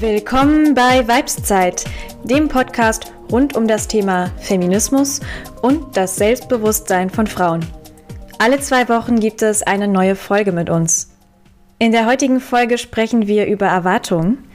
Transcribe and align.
Willkommen 0.00 0.74
bei 0.74 1.08
Weibszeit, 1.08 1.86
dem 2.22 2.48
Podcast 2.48 3.14
rund 3.32 3.56
um 3.56 3.66
das 3.66 3.88
Thema 3.88 4.30
Feminismus 4.36 5.22
und 5.62 5.96
das 5.96 6.16
Selbstbewusstsein 6.16 7.08
von 7.08 7.26
Frauen. 7.26 7.64
Alle 8.38 8.60
zwei 8.60 8.90
Wochen 8.90 9.18
gibt 9.18 9.40
es 9.40 9.62
eine 9.62 9.88
neue 9.88 10.14
Folge 10.14 10.52
mit 10.52 10.68
uns. 10.68 11.16
In 11.78 11.92
der 11.92 12.04
heutigen 12.04 12.40
Folge 12.40 12.76
sprechen 12.76 13.26
wir 13.26 13.46
über 13.46 13.68
Erwartungen. 13.68 14.46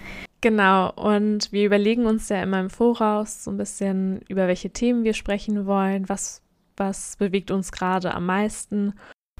Genau, 0.42 0.92
und 0.92 1.52
wir 1.52 1.66
überlegen 1.66 2.06
uns 2.06 2.30
ja 2.30 2.44
immer 2.44 2.60
im 2.60 2.70
Voraus 2.70 3.44
so 3.44 3.50
ein 3.50 3.58
bisschen, 3.58 4.22
über 4.28 4.48
welche 4.48 4.70
Themen 4.70 5.04
wir 5.04 5.16
sprechen 5.16 5.66
wollen, 5.66 6.08
was, 6.08 6.44
was 6.78 7.16
bewegt 7.18 7.50
uns 7.50 7.72
gerade 7.72 8.14
am 8.14 8.28
meisten. 8.28 8.94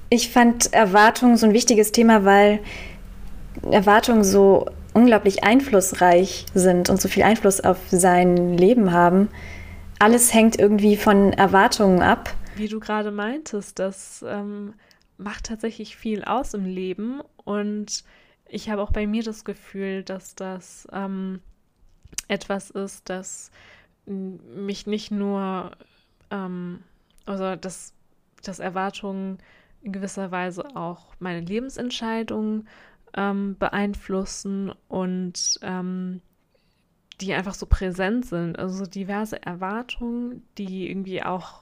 Ich 0.10 0.32
fand 0.32 0.74
Erwartungen 0.74 1.38
so 1.38 1.46
ein 1.46 1.54
wichtiges 1.54 1.92
Thema, 1.92 2.26
weil 2.26 2.60
Erwartungen 3.70 4.24
so 4.24 4.66
unglaublich 4.94 5.44
einflussreich 5.44 6.46
sind 6.54 6.90
und 6.90 7.02
so 7.02 7.08
viel 7.08 7.24
Einfluss 7.24 7.62
auf 7.62 7.78
sein 7.90 8.58
Leben 8.58 8.92
haben. 8.92 9.30
Alles 10.00 10.34
hängt 10.34 10.60
irgendwie 10.60 10.98
von 10.98 11.34
Erwartungen 11.34 12.02
ab. 12.02 12.34
Wie 12.56 12.68
du 12.68 12.80
gerade 12.80 13.12
meintest, 13.12 13.80
das 13.80 14.26
ähm, 14.28 14.74
macht 15.18 15.46
tatsächlich 15.46 15.96
viel 15.96 16.24
aus 16.24 16.54
im 16.54 16.66
Leben 16.66 17.22
und 17.44 18.04
ich 18.48 18.70
habe 18.70 18.82
auch 18.82 18.92
bei 18.92 19.08
mir 19.08 19.24
das 19.24 19.46
Gefühl, 19.46 20.04
dass 20.04 20.36
das 20.36 20.88
ähm, 20.92 21.40
etwas 22.28 22.70
ist, 22.70 23.10
das 23.10 23.52
mich 24.06 24.88
nicht 24.88 25.12
nur, 25.12 25.72
ähm, 26.32 26.84
also 27.26 27.56
dass, 27.56 27.94
dass 28.44 28.60
Erwartungen 28.60 29.38
in 29.82 29.94
gewisser 29.94 30.32
Weise 30.32 30.76
auch 30.76 31.14
meine 31.20 31.40
Lebensentscheidungen 31.40 32.68
ähm, 33.16 33.56
beeinflussen 33.58 34.72
und 34.88 35.60
ähm, 35.62 36.22
die 37.22 37.34
einfach 37.34 37.54
so 37.54 37.66
präsent 37.66 38.26
sind. 38.26 38.58
Also 38.58 38.86
diverse 38.86 39.42
Erwartungen, 39.44 40.44
die 40.58 40.90
irgendwie 40.90 41.24
auch 41.24 41.62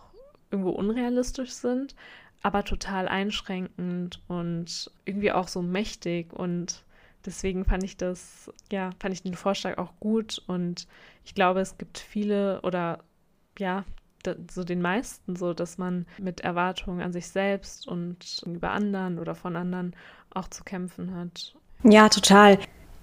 irgendwo 0.51 0.71
unrealistisch 0.71 1.51
sind, 1.51 1.95
aber 2.41 2.63
total 2.63 3.07
einschränkend 3.07 4.21
und 4.27 4.91
irgendwie 5.05 5.31
auch 5.31 5.47
so 5.47 5.61
mächtig. 5.61 6.33
Und 6.33 6.83
deswegen 7.25 7.65
fand 7.65 7.83
ich 7.83 7.97
das, 7.97 8.51
ja, 8.71 8.91
fand 8.99 9.13
ich 9.13 9.23
den 9.23 9.35
Vorschlag 9.35 9.77
auch 9.77 9.93
gut. 9.99 10.41
Und 10.47 10.87
ich 11.25 11.35
glaube, 11.35 11.59
es 11.59 11.77
gibt 11.77 11.97
viele 11.99 12.61
oder 12.61 12.99
ja, 13.57 13.83
so 14.51 14.63
den 14.63 14.81
meisten 14.81 15.35
so, 15.35 15.53
dass 15.53 15.77
man 15.77 16.05
mit 16.17 16.41
Erwartungen 16.41 17.01
an 17.01 17.13
sich 17.13 17.27
selbst 17.27 17.87
und 17.87 18.43
über 18.45 18.71
anderen 18.71 19.19
oder 19.19 19.35
von 19.35 19.55
anderen 19.55 19.95
auch 20.33 20.47
zu 20.47 20.63
kämpfen 20.63 21.15
hat. 21.15 21.55
Ja, 21.83 22.09
total. 22.09 22.59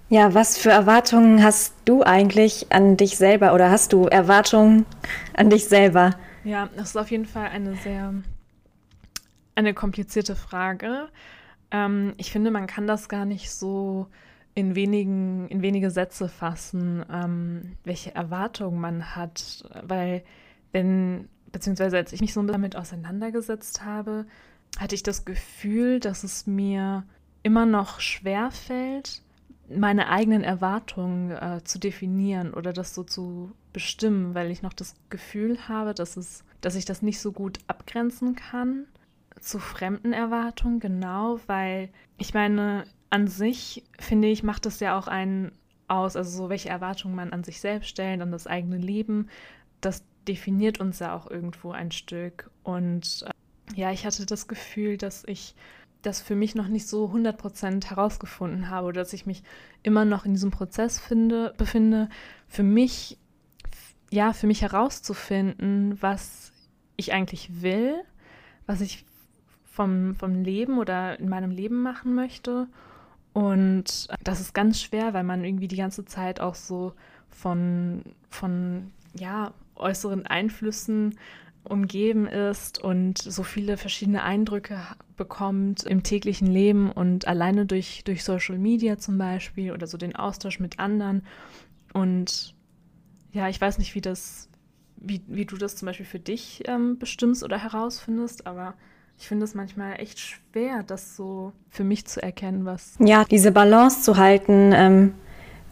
Ja, 0.09 0.33
was 0.33 0.57
für 0.57 0.69
Erwartungen 0.69 1.43
hast 1.43 1.73
du 1.83 2.01
eigentlich 2.03 2.71
an 2.71 2.95
dich 2.95 3.17
selber 3.17 3.53
oder 3.53 3.69
hast 3.69 3.91
du 3.91 4.05
Erwartungen 4.05 4.85
an 5.33 5.49
dich 5.49 5.65
selber? 5.65 6.11
Ja, 6.45 6.69
das 6.77 6.89
ist 6.89 6.97
auf 6.97 7.11
jeden 7.11 7.25
Fall 7.25 7.47
eine 7.49 7.75
sehr, 7.75 8.13
eine 9.55 9.73
komplizierte 9.73 10.35
Frage. 10.35 11.09
Ähm, 11.71 12.13
ich 12.17 12.31
finde, 12.31 12.51
man 12.51 12.67
kann 12.67 12.87
das 12.87 13.09
gar 13.09 13.25
nicht 13.25 13.51
so 13.51 14.07
in 14.55 14.75
wenigen, 14.75 15.49
in 15.49 15.61
wenige 15.61 15.91
Sätze 15.91 16.29
fassen, 16.29 17.05
ähm, 17.11 17.77
welche 17.83 18.15
Erwartungen 18.15 18.79
man 18.79 19.15
hat, 19.15 19.65
weil 19.83 20.23
wenn, 20.71 21.27
beziehungsweise 21.51 21.97
als 21.97 22.13
ich 22.13 22.21
mich 22.21 22.33
so 22.33 22.41
damit 22.43 22.75
auseinandergesetzt 22.75 23.83
habe, 23.83 24.25
hatte 24.79 24.95
ich 24.95 25.03
das 25.03 25.25
Gefühl, 25.25 25.99
dass 25.99 26.23
es 26.23 26.47
mir 26.47 27.03
immer 27.47 27.65
noch 27.65 28.01
schwer 28.01 28.51
fällt, 28.51 29.21
meine 29.69 30.09
eigenen 30.09 30.43
Erwartungen 30.43 31.31
äh, 31.31 31.63
zu 31.63 31.79
definieren 31.79 32.53
oder 32.53 32.73
das 32.73 32.93
so 32.93 33.03
zu 33.03 33.53
bestimmen, 33.71 34.35
weil 34.35 34.51
ich 34.51 34.63
noch 34.63 34.73
das 34.73 34.95
Gefühl 35.09 35.57
habe, 35.69 35.93
dass 35.93 36.17
es, 36.17 36.43
dass 36.59 36.75
ich 36.75 36.83
das 36.83 37.01
nicht 37.01 37.21
so 37.21 37.31
gut 37.31 37.59
abgrenzen 37.67 38.35
kann 38.35 38.85
zu 39.39 39.59
fremden 39.59 40.11
Erwartungen, 40.11 40.81
genau, 40.81 41.39
weil 41.47 41.87
ich 42.17 42.33
meine, 42.33 42.83
an 43.11 43.29
sich 43.29 43.85
finde 43.97 44.27
ich, 44.27 44.43
macht 44.43 44.65
es 44.65 44.81
ja 44.81 44.99
auch 44.99 45.07
einen 45.07 45.53
aus, 45.87 46.17
also 46.17 46.43
so 46.43 46.49
welche 46.49 46.67
Erwartungen 46.67 47.15
man 47.15 47.31
an 47.31 47.45
sich 47.45 47.61
selbst 47.61 47.87
stellt, 47.87 48.21
an 48.21 48.33
das 48.33 48.45
eigene 48.45 48.77
Leben, 48.77 49.29
das 49.79 50.03
definiert 50.27 50.81
uns 50.81 50.99
ja 50.99 51.15
auch 51.15 51.31
irgendwo 51.31 51.71
ein 51.71 51.91
Stück. 51.91 52.49
Und 52.63 53.25
äh, 53.25 53.79
ja, 53.79 53.93
ich 53.93 54.05
hatte 54.05 54.25
das 54.25 54.49
Gefühl, 54.49 54.97
dass 54.97 55.23
ich 55.25 55.55
das 56.01 56.21
für 56.21 56.35
mich 56.35 56.55
noch 56.55 56.67
nicht 56.67 56.87
so 56.87 57.05
100% 57.05 57.89
herausgefunden 57.89 58.69
habe 58.69 58.87
oder 58.87 59.01
dass 59.01 59.13
ich 59.13 59.25
mich 59.25 59.43
immer 59.83 60.05
noch 60.05 60.25
in 60.25 60.33
diesem 60.33 60.51
Prozess 60.51 60.99
finde, 60.99 61.53
befinde, 61.57 62.09
für 62.47 62.63
mich, 62.63 63.17
ja, 64.09 64.33
für 64.33 64.47
mich 64.47 64.61
herauszufinden, 64.61 66.01
was 66.01 66.51
ich 66.95 67.13
eigentlich 67.13 67.61
will, 67.61 67.95
was 68.65 68.81
ich 68.81 69.05
vom, 69.65 70.15
vom 70.15 70.43
Leben 70.43 70.79
oder 70.79 71.19
in 71.19 71.29
meinem 71.29 71.51
Leben 71.51 71.81
machen 71.81 72.15
möchte. 72.15 72.67
Und 73.33 74.07
das 74.23 74.39
ist 74.39 74.53
ganz 74.53 74.81
schwer, 74.81 75.13
weil 75.13 75.23
man 75.23 75.43
irgendwie 75.43 75.67
die 75.67 75.75
ganze 75.75 76.05
Zeit 76.05 76.39
auch 76.39 76.55
so 76.55 76.93
von, 77.29 78.01
von 78.29 78.91
ja, 79.13 79.53
äußeren 79.75 80.25
Einflüssen 80.25 81.17
umgeben 81.67 82.27
ist 82.27 82.83
und 82.83 83.17
so 83.17 83.43
viele 83.43 83.77
verschiedene 83.77 84.23
Eindrücke 84.23 84.79
bekommt 85.15 85.83
im 85.83 86.03
täglichen 86.03 86.47
Leben 86.47 86.91
und 86.91 87.27
alleine 87.27 87.65
durch, 87.65 88.03
durch 88.05 88.23
Social 88.23 88.57
Media 88.57 88.97
zum 88.97 89.17
Beispiel 89.17 89.71
oder 89.71 89.87
so 89.87 89.97
den 89.97 90.15
Austausch 90.15 90.59
mit 90.59 90.79
anderen. 90.79 91.23
Und 91.93 92.55
ja, 93.31 93.49
ich 93.49 93.59
weiß 93.59 93.77
nicht, 93.77 93.95
wie 93.95 94.01
das, 94.01 94.49
wie, 94.97 95.21
wie 95.27 95.45
du 95.45 95.57
das 95.57 95.75
zum 95.75 95.87
Beispiel 95.87 96.05
für 96.05 96.19
dich 96.19 96.63
ähm, 96.65 96.97
bestimmst 96.97 97.43
oder 97.43 97.61
herausfindest, 97.61 98.47
aber 98.47 98.73
ich 99.19 99.27
finde 99.27 99.45
es 99.45 99.55
manchmal 99.55 99.99
echt 99.99 100.19
schwer, 100.19 100.83
das 100.83 101.15
so 101.15 101.51
für 101.69 101.83
mich 101.83 102.05
zu 102.05 102.21
erkennen, 102.21 102.65
was. 102.65 102.95
Ja, 102.99 103.25
diese 103.25 103.51
Balance 103.51 104.01
zu 104.03 104.17
halten 104.17 104.71
ähm, 104.73 105.13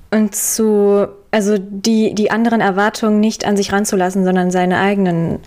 und 0.09 0.33
zu, 0.33 1.07
also 1.31 1.57
die, 1.59 2.15
die 2.15 2.31
anderen 2.31 2.61
Erwartungen 2.61 3.19
nicht 3.19 3.45
an 3.45 3.55
sich 3.55 3.71
ranzulassen, 3.71 4.23
sondern 4.25 4.49
seine 4.49 4.79
eigenen 4.79 5.39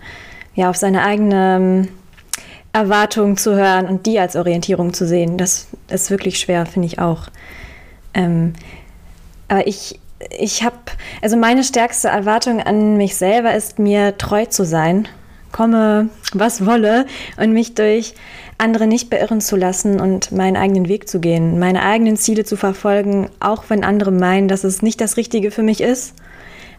ja, 0.55 0.69
auf 0.69 0.77
seine 0.77 1.03
eigene 1.03 1.87
Erwartungen 2.73 3.37
zu 3.37 3.55
hören 3.55 3.87
und 3.87 4.05
die 4.05 4.19
als 4.19 4.35
Orientierung 4.35 4.93
zu 4.93 5.07
sehen. 5.07 5.37
Das 5.37 5.67
ist 5.89 6.11
wirklich 6.11 6.39
schwer, 6.39 6.65
finde 6.65 6.87
ich 6.87 6.99
auch. 6.99 7.27
Ähm, 8.13 8.53
aber 9.47 9.65
ich, 9.67 9.99
ich 10.37 10.63
habe, 10.63 10.77
also 11.21 11.35
meine 11.37 11.63
stärkste 11.63 12.09
Erwartung 12.09 12.61
an 12.61 12.97
mich 12.97 13.15
selber 13.15 13.53
ist, 13.55 13.79
mir 13.79 14.17
treu 14.17 14.45
zu 14.45 14.65
sein, 14.65 15.07
komme, 15.51 16.09
was 16.33 16.65
wolle, 16.65 17.07
und 17.37 17.53
mich 17.53 17.73
durch 17.73 18.13
andere 18.59 18.85
nicht 18.85 19.09
beirren 19.09 19.41
zu 19.41 19.55
lassen 19.55 19.99
und 19.99 20.31
meinen 20.31 20.57
eigenen 20.57 20.87
Weg 20.89 21.07
zu 21.07 21.19
gehen, 21.19 21.57
meine 21.57 21.81
eigenen 21.81 22.17
Ziele 22.17 22.43
zu 22.43 22.55
verfolgen, 22.55 23.29
auch 23.39 23.63
wenn 23.69 23.83
andere 23.83 24.11
meinen, 24.11 24.47
dass 24.47 24.63
es 24.63 24.81
nicht 24.81 25.01
das 25.01 25.17
Richtige 25.17 25.49
für 25.49 25.63
mich 25.63 25.81
ist. 25.81 26.13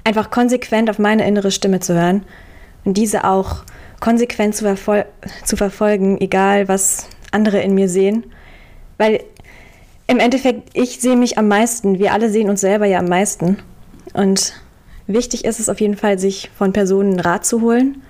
Einfach 0.05 0.31
konsequent 0.31 0.89
auf 0.89 0.99
meine 0.99 1.27
innere 1.27 1.51
Stimme 1.51 1.81
zu 1.81 1.95
hören 1.95 2.23
und 2.85 2.97
diese 2.97 3.25
auch 3.25 3.65
konsequent 4.01 4.57
zu, 4.57 4.65
verfol 4.65 5.05
zu 5.45 5.57
verfolgen, 5.57 6.21
egal 6.21 6.69
was 6.69 7.09
andere 7.31 7.61
in 7.61 7.75
mir 7.75 7.89
sehen. 7.89 8.25
Weil 8.99 9.23
im 10.07 10.19
Endeffekt, 10.19 10.71
ich 10.73 11.01
sehe 11.01 11.17
mich 11.17 11.39
am 11.39 11.49
meisten, 11.49 11.99
wir 11.99 12.13
alle 12.13 12.31
sehen 12.31 12.51
uns 12.51 12.61
selber 12.61 12.87
ja 12.87 12.99
am 12.99 13.09
meisten. 13.09 13.59
Und 14.13 14.55
wichtig 15.07 15.45
ist 15.45 15.61
es 15.61 15.69
auf 15.69 15.81
jeden 15.81 15.97
Fall, 15.97 16.19
sich 16.19 16.51
von 16.57 16.73
Personen 16.73 17.21
Rat 17.21 17.47
zu 17.47 17.61
holen, 17.61 18.03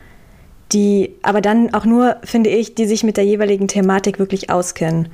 die 0.73 1.17
aber 1.23 1.41
dann 1.41 1.75
auch 1.75 1.85
nur, 1.85 2.17
finde 2.25 2.51
ich, 2.51 2.75
die 2.75 2.87
sich 2.87 3.05
mit 3.05 3.17
der 3.17 3.25
jeweiligen 3.25 3.69
Thematik 3.69 4.19
wirklich 4.19 4.51
auskennen. 4.51 5.09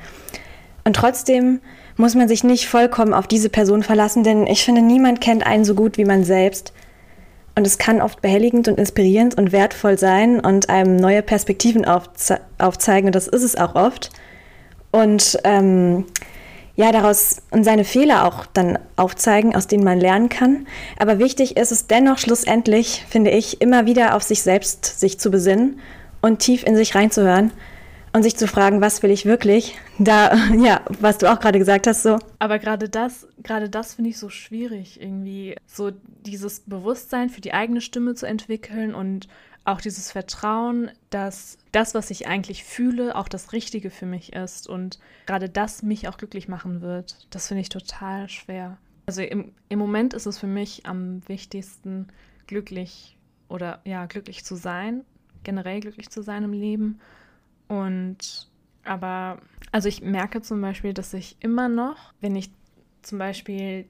Und 0.85 0.95
trotzdem 0.95 1.61
muss 1.97 2.15
man 2.15 2.29
sich 2.29 2.45
nicht 2.45 2.69
vollkommen 2.69 3.15
auf 3.15 3.27
diese 3.27 3.49
Person 3.49 3.83
verlassen, 3.83 4.23
denn 4.23 4.47
ich 4.47 4.65
finde, 4.65 4.83
niemand 4.83 5.21
kennt 5.21 5.47
einen 5.47 5.65
so 5.65 5.75
gut 5.75 5.97
wie 5.97 6.05
man 6.05 6.25
selbst. 6.25 6.73
Und 7.57 7.67
es 7.67 7.79
kann 7.79 8.03
oft 8.03 8.21
behelligend 8.21 8.69
und 8.69 8.79
inspirierend 8.79 9.37
und 9.37 9.51
wertvoll 9.51 9.99
sein 9.99 10.41
und 10.41 10.69
einem 10.69 10.97
neue 10.97 11.23
Perspektiven 11.23 11.87
aufze 11.87 12.41
aufzeigen. 12.59 13.09
Und 13.09 13.15
das 13.15 13.27
ist 13.27 13.43
es 13.43 13.57
auch 13.57 13.75
oft. 13.75 14.11
Und 14.93 15.39
ähm, 15.43 16.05
ja, 16.75 16.93
daraus 16.93 17.43
und 17.51 17.65
seine 17.65 17.85
Fehler 17.85 18.27
auch 18.27 18.45
dann 18.45 18.79
aufzeigen, 18.97 19.57
aus 19.57 19.67
denen 19.67 19.85
man 19.85 19.99
lernen 19.99 20.29
kann. 20.29 20.67
Aber 20.99 21.19
wichtig 21.19 21.57
ist 21.57 21.73
es 21.73 21.87
dennoch 21.87 22.19
schlussendlich, 22.19 23.05
finde 23.09 23.31
ich, 23.31 23.63
immer 23.63 23.87
wieder 23.87 24.15
auf 24.15 24.23
sich 24.23 24.43
selbst 24.43 25.01
sich 25.01 25.19
zu 25.19 25.31
besinnen 25.31 25.81
und 26.21 26.41
tief 26.41 26.63
in 26.63 26.77
sich 26.77 26.95
reinzuhören 26.95 27.53
und 28.17 28.23
sich 28.23 28.35
zu 28.35 28.49
fragen, 28.49 28.81
was 28.81 29.03
will 29.03 29.11
ich 29.11 29.27
wirklich? 29.27 29.79
Da, 29.99 30.35
ja, 30.57 30.81
was 31.01 31.19
du 31.19 31.31
auch 31.31 31.39
gerade 31.39 31.59
gesagt 31.59 31.87
hast, 31.87 32.03
so. 32.03 32.19
Aber 32.39 32.59
gerade 32.59 32.89
das, 32.89 33.29
gerade 33.43 33.69
das 33.69 33.93
finde 33.93 34.09
ich 34.09 34.19
so 34.19 34.31
schwierig, 34.31 34.99
irgendwie 34.99 35.55
so 35.67 35.93
dieses 36.25 36.61
Bewusstsein 36.61 37.29
für 37.29 37.43
die 37.43 37.53
eigene 37.53 37.83
Stimme 37.83 38.15
zu 38.15 38.25
entwickeln 38.25 38.95
und 38.95 39.29
auch 39.67 39.83
dieses 39.83 40.13
Vertrauen, 40.13 40.91
dass 41.11 41.59
das, 41.73 41.95
was 41.95 42.11
ich 42.11 42.27
eigentlich 42.27 42.65
fühle, 42.65 43.17
auch 43.17 43.29
das 43.29 43.53
Richtige 43.53 43.91
für 43.91 44.07
mich 44.07 44.33
ist 44.33 44.67
und 44.67 44.99
gerade 45.27 45.51
das 45.51 45.83
mich 45.83 46.09
auch 46.09 46.17
glücklich 46.17 46.49
machen 46.49 46.81
wird. 46.81 47.27
Das 47.29 47.49
finde 47.49 47.61
ich 47.61 47.69
total 47.69 48.31
schwer. 48.31 48.79
Also 49.05 49.21
im, 49.21 49.53
im 49.69 49.79
Moment 49.79 50.15
ist 50.15 50.25
es 50.25 50.39
für 50.39 50.47
mich 50.47 50.87
am 50.87 51.21
wichtigsten, 51.29 52.09
glücklich 52.47 53.19
oder 53.51 53.81
ja, 53.85 54.07
glücklich 54.07 54.43
zu 54.43 54.55
sein, 54.55 55.05
generell 55.45 55.81
glücklich 55.81 56.09
zu 56.09 56.23
sein 56.23 56.45
im 56.45 56.55
Leben. 56.55 56.99
Und 57.69 58.49
aber, 58.85 59.41
also 59.73 59.89
ich 59.89 60.03
merke 60.03 60.43
zum 60.43 60.61
Beispiel, 60.61 60.95
dass 60.95 61.13
ich 61.13 61.37
immer 61.41 61.69
noch, 61.69 62.13
wenn 62.21 62.37
ich 62.37 62.51
zum 63.03 63.19
Beispiel 63.19 63.87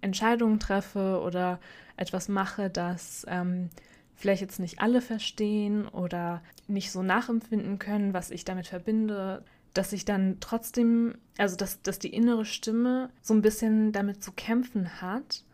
Entscheidungen 0.00 0.60
treffe 0.60 1.20
oder 1.22 1.60
etwas 1.96 2.28
mache, 2.28 2.70
das 2.70 3.26
ähm, 3.28 3.68
vielleicht 4.14 4.40
jetzt 4.40 4.60
nicht 4.60 4.80
alle 4.80 5.00
verstehen 5.00 5.86
oder 5.88 6.42
nicht 6.66 6.90
so 6.90 7.02
nachempfinden 7.02 7.78
können, 7.78 8.14
was 8.14 8.30
ich 8.30 8.44
damit 8.44 8.66
verbinde, 8.66 9.44
dass 9.74 9.92
ich 9.92 10.04
dann 10.04 10.38
trotzdem, 10.40 11.16
also 11.36 11.56
dass, 11.56 11.82
dass 11.82 11.98
die 11.98 12.12
innere 12.12 12.44
Stimme 12.44 13.10
so 13.22 13.34
ein 13.34 13.42
bisschen 13.42 13.92
damit 13.92 14.22
zu 14.22 14.32
kämpfen 14.32 15.00
hat, 15.00 15.44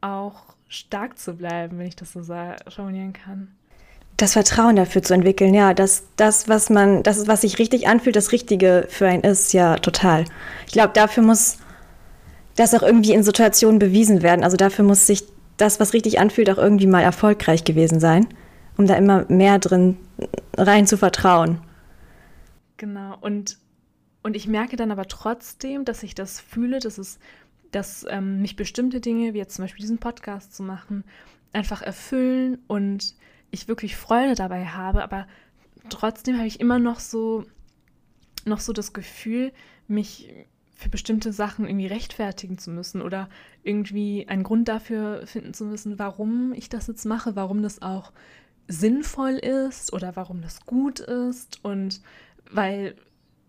auch 0.00 0.56
stark 0.68 1.18
zu 1.18 1.36
bleiben, 1.36 1.78
wenn 1.78 1.86
ich 1.86 1.96
das 1.96 2.12
so 2.12 2.22
formulieren 2.22 3.12
kann. 3.12 3.54
Das 4.20 4.34
Vertrauen 4.34 4.76
dafür 4.76 5.02
zu 5.02 5.14
entwickeln, 5.14 5.54
ja, 5.54 5.72
dass 5.72 6.04
das, 6.16 6.46
was 6.46 6.68
man, 6.68 7.02
das, 7.02 7.26
was 7.26 7.40
sich 7.40 7.58
richtig 7.58 7.88
anfühlt, 7.88 8.16
das 8.16 8.32
Richtige 8.32 8.84
für 8.90 9.06
einen 9.06 9.22
ist, 9.22 9.54
ja, 9.54 9.76
total. 9.76 10.26
Ich 10.66 10.74
glaube, 10.74 10.92
dafür 10.92 11.22
muss 11.22 11.56
das 12.54 12.74
auch 12.74 12.82
irgendwie 12.82 13.14
in 13.14 13.22
Situationen 13.22 13.78
bewiesen 13.78 14.20
werden. 14.20 14.44
Also 14.44 14.58
dafür 14.58 14.84
muss 14.84 15.06
sich 15.06 15.24
das, 15.56 15.80
was 15.80 15.94
richtig 15.94 16.20
anfühlt, 16.20 16.50
auch 16.50 16.58
irgendwie 16.58 16.86
mal 16.86 17.00
erfolgreich 17.00 17.64
gewesen 17.64 17.98
sein, 17.98 18.26
um 18.76 18.86
da 18.86 18.94
immer 18.94 19.24
mehr 19.28 19.58
drin 19.58 19.96
rein 20.54 20.86
zu 20.86 20.98
vertrauen. 20.98 21.62
Genau. 22.76 23.16
Und, 23.22 23.56
und 24.22 24.36
ich 24.36 24.46
merke 24.46 24.76
dann 24.76 24.90
aber 24.90 25.06
trotzdem, 25.06 25.86
dass 25.86 26.02
ich 26.02 26.14
das 26.14 26.40
fühle, 26.40 26.78
dass 26.78 26.98
es, 26.98 27.18
dass 27.70 28.04
ähm, 28.10 28.42
mich 28.42 28.54
bestimmte 28.54 29.00
Dinge, 29.00 29.32
wie 29.32 29.38
jetzt 29.38 29.54
zum 29.54 29.64
Beispiel 29.64 29.80
diesen 29.80 29.96
Podcast 29.96 30.54
zu 30.54 30.62
machen, 30.62 31.04
einfach 31.54 31.80
erfüllen 31.80 32.58
und 32.66 33.14
ich 33.50 33.68
wirklich 33.68 33.96
Freude 33.96 34.34
dabei 34.34 34.66
habe, 34.66 35.02
aber 35.02 35.26
trotzdem 35.88 36.36
habe 36.36 36.46
ich 36.46 36.60
immer 36.60 36.78
noch 36.78 37.00
so 37.00 37.44
noch 38.46 38.60
so 38.60 38.72
das 38.72 38.92
Gefühl, 38.92 39.52
mich 39.86 40.32
für 40.74 40.88
bestimmte 40.88 41.32
Sachen 41.32 41.66
irgendwie 41.66 41.86
rechtfertigen 41.88 42.56
zu 42.56 42.70
müssen 42.70 43.02
oder 43.02 43.28
irgendwie 43.62 44.26
einen 44.28 44.44
Grund 44.44 44.66
dafür 44.68 45.26
finden 45.26 45.52
zu 45.52 45.66
müssen, 45.66 45.98
warum 45.98 46.54
ich 46.54 46.70
das 46.70 46.86
jetzt 46.86 47.04
mache, 47.04 47.36
warum 47.36 47.62
das 47.62 47.82
auch 47.82 48.12
sinnvoll 48.66 49.32
ist 49.32 49.92
oder 49.92 50.16
warum 50.16 50.40
das 50.40 50.64
gut 50.64 51.00
ist. 51.00 51.62
Und 51.62 52.00
weil, 52.50 52.96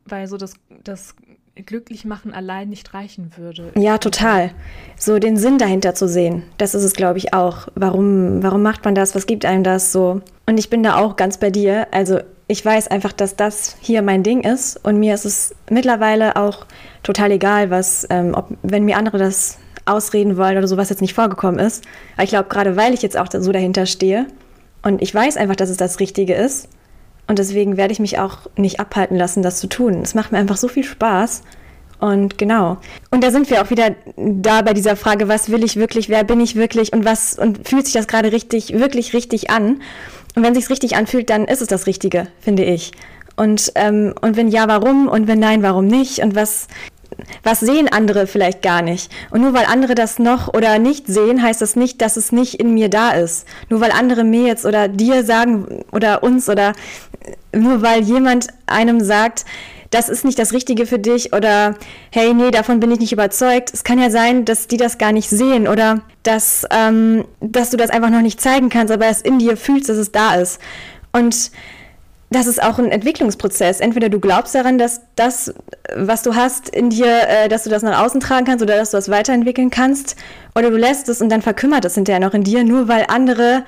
weil 0.03 0.27
so 0.27 0.35
das, 0.35 0.55
das 0.83 1.15
Glücklichmachen 1.55 2.33
allein 2.33 2.69
nicht 2.69 2.93
reichen 2.93 3.31
würde. 3.35 3.71
Ja, 3.75 3.97
total. 3.97 4.51
So 4.97 5.19
den 5.19 5.37
Sinn 5.37 5.57
dahinter 5.57 5.93
zu 5.93 6.07
sehen, 6.07 6.43
das 6.57 6.73
ist 6.73 6.83
es, 6.83 6.93
glaube 6.93 7.17
ich, 7.17 7.33
auch. 7.33 7.67
Warum, 7.75 8.41
warum 8.41 8.61
macht 8.61 8.85
man 8.85 8.95
das? 8.95 9.15
Was 9.15 9.27
gibt 9.27 9.45
einem 9.45 9.63
das 9.63 9.91
so? 9.91 10.21
Und 10.45 10.57
ich 10.57 10.69
bin 10.69 10.81
da 10.81 10.97
auch 10.97 11.17
ganz 11.17 11.37
bei 11.37 11.49
dir. 11.49 11.87
Also 11.91 12.19
ich 12.47 12.63
weiß 12.65 12.87
einfach, 12.87 13.11
dass 13.11 13.35
das 13.35 13.75
hier 13.79 14.01
mein 14.01 14.23
Ding 14.23 14.41
ist 14.41 14.77
und 14.85 14.99
mir 14.99 15.13
ist 15.13 15.25
es 15.25 15.55
mittlerweile 15.69 16.35
auch 16.35 16.65
total 17.03 17.31
egal, 17.31 17.69
was, 17.69 18.07
ähm, 18.09 18.33
ob, 18.33 18.49
wenn 18.61 18.85
mir 18.85 18.97
andere 18.97 19.17
das 19.17 19.57
ausreden 19.85 20.37
wollen 20.37 20.57
oder 20.57 20.67
sowas 20.67 20.89
jetzt 20.89 21.01
nicht 21.01 21.13
vorgekommen 21.13 21.59
ist. 21.59 21.83
Aber 22.15 22.23
ich 22.23 22.29
glaube, 22.29 22.49
gerade 22.49 22.75
weil 22.75 22.93
ich 22.93 23.01
jetzt 23.01 23.17
auch 23.17 23.27
so 23.31 23.51
dahinter 23.51 23.85
stehe 23.85 24.25
und 24.83 25.01
ich 25.01 25.13
weiß 25.13 25.37
einfach, 25.37 25.55
dass 25.55 25.69
es 25.69 25.77
das 25.77 25.99
Richtige 25.99 26.33
ist, 26.33 26.67
und 27.31 27.39
deswegen 27.39 27.77
werde 27.77 27.93
ich 27.93 28.01
mich 28.01 28.19
auch 28.19 28.39
nicht 28.57 28.81
abhalten 28.81 29.15
lassen, 29.15 29.41
das 29.41 29.57
zu 29.57 29.67
tun. 29.67 30.01
Es 30.01 30.15
macht 30.15 30.33
mir 30.33 30.37
einfach 30.37 30.57
so 30.57 30.67
viel 30.67 30.83
Spaß. 30.83 31.43
Und 31.97 32.37
genau. 32.37 32.75
Und 33.09 33.23
da 33.23 33.31
sind 33.31 33.49
wir 33.49 33.61
auch 33.61 33.69
wieder 33.69 33.95
da 34.17 34.63
bei 34.63 34.73
dieser 34.73 34.97
Frage, 34.97 35.29
was 35.29 35.49
will 35.49 35.63
ich 35.63 35.77
wirklich, 35.77 36.09
wer 36.09 36.25
bin 36.25 36.41
ich 36.41 36.57
wirklich 36.57 36.91
und 36.91 37.05
was 37.05 37.39
und 37.39 37.65
fühlt 37.65 37.85
sich 37.85 37.93
das 37.93 38.07
gerade 38.07 38.33
richtig, 38.33 38.73
wirklich 38.73 39.13
richtig 39.13 39.49
an? 39.49 39.81
Und 40.35 40.43
wenn 40.43 40.53
sich 40.53 40.69
richtig 40.69 40.97
anfühlt, 40.97 41.29
dann 41.29 41.45
ist 41.45 41.61
es 41.61 41.69
das 41.69 41.87
Richtige, 41.87 42.27
finde 42.41 42.65
ich. 42.65 42.91
Und, 43.37 43.71
ähm, 43.75 44.13
und 44.19 44.35
wenn 44.35 44.49
ja, 44.49 44.67
warum? 44.67 45.07
Und 45.07 45.29
wenn 45.29 45.39
nein, 45.39 45.63
warum 45.63 45.87
nicht? 45.87 46.19
Und 46.19 46.35
was, 46.35 46.67
was 47.43 47.59
sehen 47.59 47.87
andere 47.91 48.27
vielleicht 48.27 48.61
gar 48.61 48.81
nicht? 48.81 49.11
Und 49.31 49.41
nur 49.41 49.53
weil 49.53 49.65
andere 49.65 49.95
das 49.95 50.19
noch 50.19 50.53
oder 50.53 50.79
nicht 50.79 51.07
sehen, 51.07 51.41
heißt 51.41 51.61
das 51.61 51.75
nicht, 51.75 52.01
dass 52.01 52.17
es 52.17 52.31
nicht 52.31 52.55
in 52.55 52.73
mir 52.73 52.89
da 52.89 53.11
ist. 53.11 53.45
Nur 53.69 53.81
weil 53.81 53.91
andere 53.91 54.23
mir 54.23 54.47
jetzt 54.47 54.65
oder 54.65 54.87
dir 54.87 55.23
sagen 55.23 55.83
oder 55.91 56.23
uns 56.23 56.49
oder 56.49 56.73
nur 57.53 57.81
weil 57.81 58.01
jemand 58.01 58.47
einem 58.65 59.01
sagt, 59.01 59.45
das 59.91 60.07
ist 60.07 60.23
nicht 60.23 60.39
das 60.39 60.53
Richtige 60.53 60.85
für 60.85 60.99
dich 60.99 61.33
oder 61.33 61.75
hey, 62.11 62.33
nee, 62.33 62.49
davon 62.49 62.79
bin 62.79 62.91
ich 62.91 62.99
nicht 62.99 63.11
überzeugt. 63.11 63.71
Es 63.73 63.83
kann 63.83 63.99
ja 63.99 64.09
sein, 64.09 64.45
dass 64.45 64.67
die 64.67 64.77
das 64.77 64.97
gar 64.97 65.11
nicht 65.11 65.29
sehen 65.29 65.67
oder 65.67 66.01
dass, 66.23 66.65
ähm, 66.71 67.25
dass 67.41 67.71
du 67.71 67.77
das 67.77 67.89
einfach 67.89 68.09
noch 68.09 68.21
nicht 68.21 68.39
zeigen 68.39 68.69
kannst, 68.69 68.93
aber 68.93 69.07
es 69.07 69.21
in 69.21 69.37
dir 69.37 69.57
fühlst, 69.57 69.89
dass 69.89 69.97
es 69.97 70.11
da 70.13 70.35
ist. 70.35 70.61
Und 71.11 71.51
das 72.31 72.47
ist 72.47 72.63
auch 72.63 72.79
ein 72.79 72.91
Entwicklungsprozess. 72.91 73.81
Entweder 73.81 74.07
du 74.09 74.19
glaubst 74.19 74.55
daran, 74.55 74.77
dass 74.77 75.01
das, 75.15 75.53
was 75.93 76.23
du 76.23 76.33
hast 76.33 76.69
in 76.69 76.89
dir, 76.89 77.27
äh, 77.27 77.49
dass 77.49 77.65
du 77.65 77.69
das 77.69 77.83
nach 77.83 78.03
außen 78.03 78.21
tragen 78.21 78.45
kannst 78.45 78.63
oder 78.63 78.77
dass 78.77 78.91
du 78.91 78.97
das 78.97 79.09
weiterentwickeln 79.09 79.69
kannst, 79.69 80.15
oder 80.55 80.69
du 80.69 80.77
lässt 80.77 81.09
es 81.09 81.21
und 81.21 81.29
dann 81.29 81.41
verkümmert 81.41 81.85
es 81.85 81.95
hinterher 81.95 82.19
noch 82.19 82.33
in 82.33 82.43
dir, 82.43 82.63
nur 82.63 82.87
weil 82.87 83.05
andere 83.07 83.63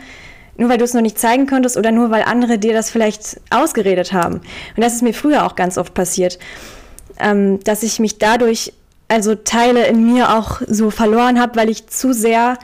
nur 0.55 0.69
weil 0.69 0.77
du 0.77 0.83
es 0.83 0.93
noch 0.93 1.01
nicht 1.01 1.17
zeigen 1.17 1.47
konntest 1.47 1.77
oder 1.77 1.91
nur 1.91 2.11
weil 2.11 2.21
andere 2.21 2.59
dir 2.59 2.73
das 2.73 2.91
vielleicht 2.91 3.41
ausgeredet 3.49 4.13
haben. 4.13 4.35
Und 4.35 4.83
das 4.83 4.93
ist 4.93 5.01
mir 5.01 5.13
früher 5.13 5.47
auch 5.47 5.55
ganz 5.55 5.79
oft 5.79 5.95
passiert, 5.95 6.37
ähm, 7.19 7.59
dass 7.63 7.81
ich 7.81 7.99
mich 7.99 8.19
dadurch, 8.19 8.71
also 9.07 9.33
Teile 9.33 9.87
in 9.87 10.05
mir 10.05 10.37
auch 10.37 10.61
so 10.67 10.91
verloren 10.91 11.41
habe, 11.41 11.55
weil 11.55 11.69
ich 11.69 11.87
zu 11.87 12.13
sehr 12.13 12.59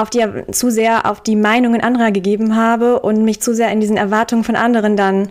auf 0.00 0.10
die, 0.10 0.24
zu 0.52 0.70
sehr 0.70 1.10
auf 1.10 1.22
die 1.22 1.36
Meinungen 1.36 1.80
anderer 1.80 2.10
gegeben 2.10 2.56
habe 2.56 3.00
und 3.00 3.24
mich 3.24 3.40
zu 3.40 3.54
sehr 3.54 3.70
in 3.70 3.80
diesen 3.80 3.96
Erwartungen 3.96 4.44
von 4.44 4.56
anderen 4.56 4.96
dann 4.96 5.30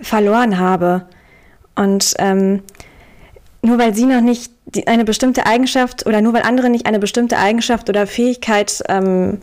verloren 0.00 0.58
habe. 0.58 1.06
Und 1.74 2.14
ähm, 2.18 2.62
nur 3.62 3.78
weil 3.78 3.94
sie 3.94 4.06
noch 4.06 4.20
nicht 4.20 4.52
die, 4.66 4.86
eine 4.86 5.04
bestimmte 5.04 5.46
Eigenschaft 5.46 6.06
oder 6.06 6.20
nur 6.20 6.32
weil 6.32 6.42
andere 6.42 6.70
nicht 6.70 6.86
eine 6.86 6.98
bestimmte 6.98 7.38
Eigenschaft 7.38 7.88
oder 7.88 8.06
Fähigkeit 8.06 8.82
ähm, 8.88 9.40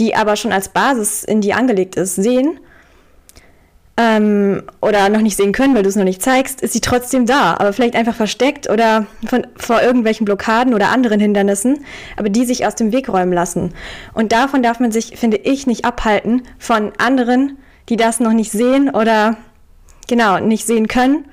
die 0.00 0.16
aber 0.16 0.34
schon 0.34 0.50
als 0.50 0.70
Basis 0.70 1.22
in 1.22 1.40
die 1.40 1.52
angelegt 1.52 1.94
ist, 1.94 2.16
sehen 2.16 2.58
ähm, 4.00 4.62
oder 4.80 5.10
noch 5.10 5.20
nicht 5.20 5.36
sehen 5.36 5.52
können, 5.52 5.74
weil 5.74 5.82
du 5.82 5.90
es 5.90 5.96
noch 5.96 6.04
nicht 6.04 6.22
zeigst, 6.22 6.62
ist 6.62 6.72
sie 6.72 6.80
trotzdem 6.80 7.26
da, 7.26 7.56
aber 7.58 7.74
vielleicht 7.74 7.96
einfach 7.96 8.14
versteckt 8.14 8.70
oder 8.70 9.06
von, 9.26 9.46
vor 9.56 9.82
irgendwelchen 9.82 10.24
Blockaden 10.24 10.72
oder 10.72 10.88
anderen 10.88 11.20
Hindernissen, 11.20 11.84
aber 12.16 12.30
die 12.30 12.46
sich 12.46 12.66
aus 12.66 12.74
dem 12.74 12.92
Weg 12.92 13.10
räumen 13.10 13.34
lassen. 13.34 13.74
Und 14.14 14.32
davon 14.32 14.62
darf 14.62 14.80
man 14.80 14.90
sich, 14.90 15.18
finde 15.18 15.36
ich, 15.36 15.66
nicht 15.66 15.84
abhalten 15.84 16.42
von 16.58 16.92
anderen, 16.96 17.58
die 17.90 17.96
das 17.96 18.20
noch 18.20 18.32
nicht 18.32 18.52
sehen 18.52 18.88
oder 18.88 19.36
genau 20.08 20.38
nicht 20.38 20.66
sehen 20.66 20.88
können, 20.88 21.26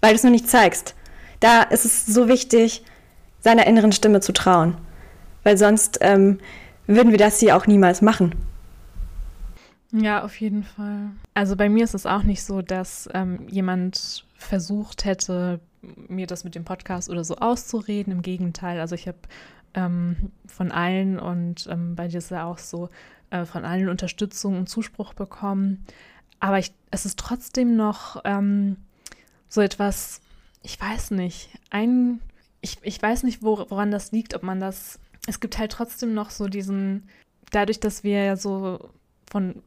weil 0.00 0.10
du 0.12 0.16
es 0.16 0.24
noch 0.24 0.30
nicht 0.30 0.48
zeigst. 0.48 0.94
Da 1.40 1.64
ist 1.64 1.84
es 1.84 2.06
so 2.06 2.28
wichtig, 2.28 2.82
seiner 3.40 3.66
inneren 3.66 3.92
Stimme 3.92 4.20
zu 4.20 4.32
trauen, 4.32 4.78
weil 5.42 5.58
sonst 5.58 5.98
ähm, 6.00 6.38
würden 6.86 7.10
wir 7.10 7.18
das 7.18 7.40
hier 7.40 7.58
auch 7.58 7.66
niemals 7.66 8.00
machen. 8.00 8.34
Ja, 9.92 10.24
auf 10.24 10.40
jeden 10.40 10.64
Fall. 10.64 11.10
Also 11.34 11.56
bei 11.56 11.68
mir 11.68 11.84
ist 11.84 11.94
es 11.94 12.06
auch 12.06 12.22
nicht 12.22 12.42
so, 12.42 12.62
dass 12.62 13.08
ähm, 13.14 13.46
jemand 13.48 14.26
versucht 14.36 15.04
hätte, 15.04 15.60
mir 16.08 16.26
das 16.26 16.44
mit 16.44 16.54
dem 16.54 16.64
Podcast 16.64 17.08
oder 17.08 17.24
so 17.24 17.36
auszureden. 17.36 18.12
Im 18.12 18.22
Gegenteil, 18.22 18.80
also 18.80 18.94
ich 18.94 19.06
habe 19.06 19.18
ähm, 19.74 20.32
von 20.46 20.72
allen 20.72 21.18
und 21.18 21.66
ähm, 21.70 21.94
bei 21.94 22.08
dir 22.08 22.18
ist 22.18 22.30
ja 22.30 22.44
auch 22.44 22.58
so, 22.58 22.88
äh, 23.30 23.44
von 23.44 23.64
allen 23.64 23.88
Unterstützung 23.88 24.56
und 24.56 24.68
Zuspruch 24.68 25.14
bekommen. 25.14 25.84
Aber 26.40 26.58
ich, 26.58 26.72
es 26.90 27.06
ist 27.06 27.18
trotzdem 27.18 27.76
noch 27.76 28.20
ähm, 28.24 28.76
so 29.48 29.60
etwas, 29.60 30.20
ich 30.62 30.80
weiß 30.80 31.12
nicht, 31.12 31.50
ein, 31.70 32.20
ich, 32.60 32.78
ich 32.82 33.00
weiß 33.00 33.22
nicht, 33.22 33.42
woran 33.42 33.90
das 33.90 34.12
liegt, 34.12 34.34
ob 34.34 34.42
man 34.42 34.60
das 34.60 34.98
es 35.26 35.40
gibt 35.40 35.58
halt 35.58 35.72
trotzdem 35.72 36.14
noch 36.14 36.30
so 36.30 36.48
diesen, 36.48 37.08
dadurch, 37.50 37.80
dass 37.80 38.04
wir 38.04 38.24
ja 38.24 38.36
so 38.36 38.90
von, 39.30 39.62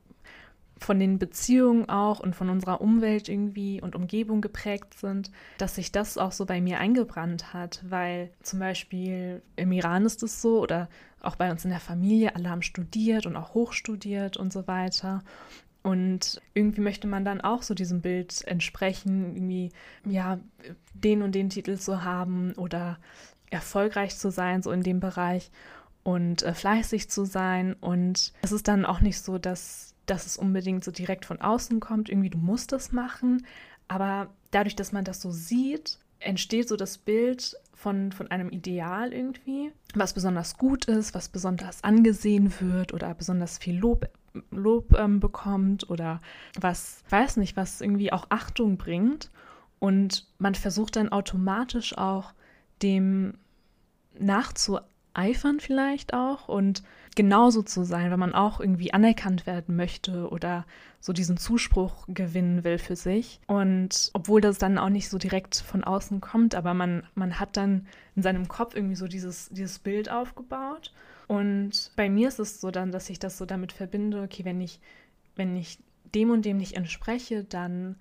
von 0.79 0.99
den 0.99 1.19
Beziehungen 1.19 1.89
auch 1.89 2.19
und 2.19 2.35
von 2.35 2.49
unserer 2.49 2.81
Umwelt 2.81 3.29
irgendwie 3.29 3.81
und 3.81 3.95
Umgebung 3.95 4.41
geprägt 4.41 4.97
sind, 4.97 5.31
dass 5.57 5.75
sich 5.75 5.91
das 5.91 6.17
auch 6.17 6.31
so 6.31 6.45
bei 6.45 6.61
mir 6.61 6.79
eingebrannt 6.79 7.53
hat, 7.53 7.83
weil 7.87 8.31
zum 8.41 8.59
Beispiel 8.59 9.41
im 9.55 9.71
Iran 9.71 10.05
ist 10.05 10.23
es 10.23 10.41
so 10.41 10.61
oder 10.61 10.89
auch 11.21 11.35
bei 11.35 11.51
uns 11.51 11.65
in 11.65 11.71
der 11.71 11.81
Familie, 11.81 12.35
alle 12.35 12.49
haben 12.49 12.61
studiert 12.61 13.25
und 13.25 13.35
auch 13.35 13.53
hochstudiert 13.53 14.37
und 14.37 14.53
so 14.53 14.67
weiter. 14.67 15.21
Und 15.81 16.41
irgendwie 16.53 16.81
möchte 16.81 17.07
man 17.07 17.25
dann 17.25 17.41
auch 17.41 17.63
so 17.63 17.73
diesem 17.73 18.01
Bild 18.01 18.45
entsprechen, 18.47 19.35
irgendwie, 19.35 19.71
ja, 20.05 20.39
den 20.93 21.21
und 21.21 21.35
den 21.35 21.49
Titel 21.49 21.77
zu 21.77 22.03
haben 22.03 22.53
oder 22.53 22.97
erfolgreich 23.49 24.17
zu 24.17 24.29
sein, 24.31 24.61
so 24.61 24.71
in 24.71 24.83
dem 24.83 24.99
Bereich 24.99 25.51
und 26.03 26.43
äh, 26.43 26.53
fleißig 26.53 27.09
zu 27.09 27.25
sein. 27.25 27.73
Und 27.79 28.33
es 28.41 28.51
ist 28.51 28.67
dann 28.67 28.85
auch 28.85 29.01
nicht 29.01 29.19
so, 29.19 29.37
dass, 29.37 29.88
dass 30.09 30.25
es 30.25 30.37
unbedingt 30.37 30.83
so 30.83 30.91
direkt 30.91 31.25
von 31.25 31.41
außen 31.41 31.79
kommt, 31.79 32.09
irgendwie 32.09 32.29
du 32.29 32.37
musst 32.37 32.71
das 32.71 32.91
machen. 32.91 33.45
Aber 33.87 34.29
dadurch, 34.51 34.75
dass 34.75 34.91
man 34.91 35.03
das 35.03 35.21
so 35.21 35.31
sieht, 35.31 35.99
entsteht 36.19 36.67
so 36.67 36.75
das 36.75 36.97
Bild 36.97 37.55
von, 37.73 38.11
von 38.11 38.29
einem 38.29 38.49
Ideal 38.49 39.13
irgendwie, 39.13 39.71
was 39.95 40.13
besonders 40.13 40.57
gut 40.57 40.85
ist, 40.85 41.15
was 41.15 41.29
besonders 41.29 41.83
angesehen 41.83 42.53
wird 42.59 42.93
oder 42.93 43.13
besonders 43.13 43.57
viel 43.57 43.77
Lob, 43.77 44.09
Lob 44.51 44.93
ähm, 44.97 45.19
bekommt 45.19 45.89
oder 45.89 46.19
was, 46.59 47.03
weiß 47.09 47.37
nicht, 47.37 47.55
was 47.55 47.81
irgendwie 47.81 48.11
auch 48.11 48.27
Achtung 48.29 48.77
bringt. 48.77 49.31
Und 49.79 50.27
man 50.39 50.55
versucht 50.55 50.97
dann 50.97 51.09
automatisch 51.09 51.97
auch 51.97 52.33
dem 52.81 53.35
nachzueifern 54.19 55.59
vielleicht 55.59 56.13
auch 56.13 56.49
und 56.49 56.83
genauso 57.15 57.61
zu 57.61 57.83
sein, 57.83 58.11
wenn 58.11 58.19
man 58.19 58.33
auch 58.33 58.59
irgendwie 58.59 58.93
anerkannt 58.93 59.45
werden 59.45 59.75
möchte 59.75 60.29
oder 60.29 60.65
so 60.99 61.13
diesen 61.13 61.37
Zuspruch 61.37 62.05
gewinnen 62.07 62.63
will 62.63 62.77
für 62.77 62.95
sich. 62.95 63.39
Und 63.47 64.11
obwohl 64.13 64.41
das 64.41 64.57
dann 64.57 64.77
auch 64.77 64.89
nicht 64.89 65.09
so 65.09 65.17
direkt 65.17 65.57
von 65.57 65.83
außen 65.83 66.21
kommt, 66.21 66.55
aber 66.55 66.73
man, 66.73 67.03
man 67.15 67.39
hat 67.39 67.57
dann 67.57 67.87
in 68.15 68.23
seinem 68.23 68.47
Kopf 68.47 68.75
irgendwie 68.75 68.95
so 68.95 69.07
dieses, 69.07 69.49
dieses 69.49 69.79
Bild 69.79 70.09
aufgebaut. 70.09 70.93
Und 71.27 71.91
bei 71.95 72.09
mir 72.09 72.27
ist 72.27 72.39
es 72.39 72.59
so 72.59 72.71
dann, 72.71 72.91
dass 72.91 73.09
ich 73.09 73.19
das 73.19 73.37
so 73.37 73.45
damit 73.45 73.71
verbinde, 73.71 74.21
okay, 74.23 74.45
wenn 74.45 74.61
ich, 74.61 74.79
wenn 75.35 75.55
ich 75.55 75.79
dem 76.15 76.31
und 76.31 76.43
dem 76.43 76.57
nicht 76.57 76.75
entspreche, 76.75 77.43
dann 77.43 77.95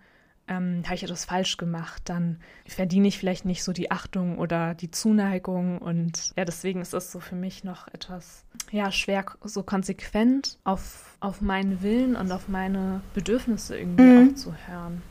ähm, 0.49 0.83
habe 0.85 0.95
ich 0.95 1.03
etwas 1.03 1.25
falsch 1.25 1.57
gemacht, 1.57 2.03
dann 2.07 2.39
verdiene 2.67 3.09
ich 3.09 3.19
vielleicht 3.19 3.45
nicht 3.45 3.63
so 3.63 3.73
die 3.73 3.91
Achtung 3.91 4.39
oder 4.39 4.75
die 4.75 4.91
Zuneigung. 4.91 5.79
Und 5.79 6.33
ja, 6.37 6.45
deswegen 6.45 6.81
ist 6.81 6.93
das 6.93 7.13
so 7.13 7.21
für 7.21 7.37
mich 7.37 7.65
noch 7.65 7.89
etwas 7.89 8.45
ja, 8.71 8.91
schwer, 8.91 9.25
so 9.45 9.63
konsequent 9.63 10.59
auf, 10.65 11.17
auf 11.21 11.41
meinen 11.41 11.83
Willen 11.83 12.17
und 12.17 12.33
auf 12.33 12.49
meine 12.49 13.01
Bedürfnisse 13.15 13.79
irgendwie 13.79 14.03
mhm. 14.03 14.31
auch 14.31 14.35
zu 14.37 14.55
hören. 14.67 15.03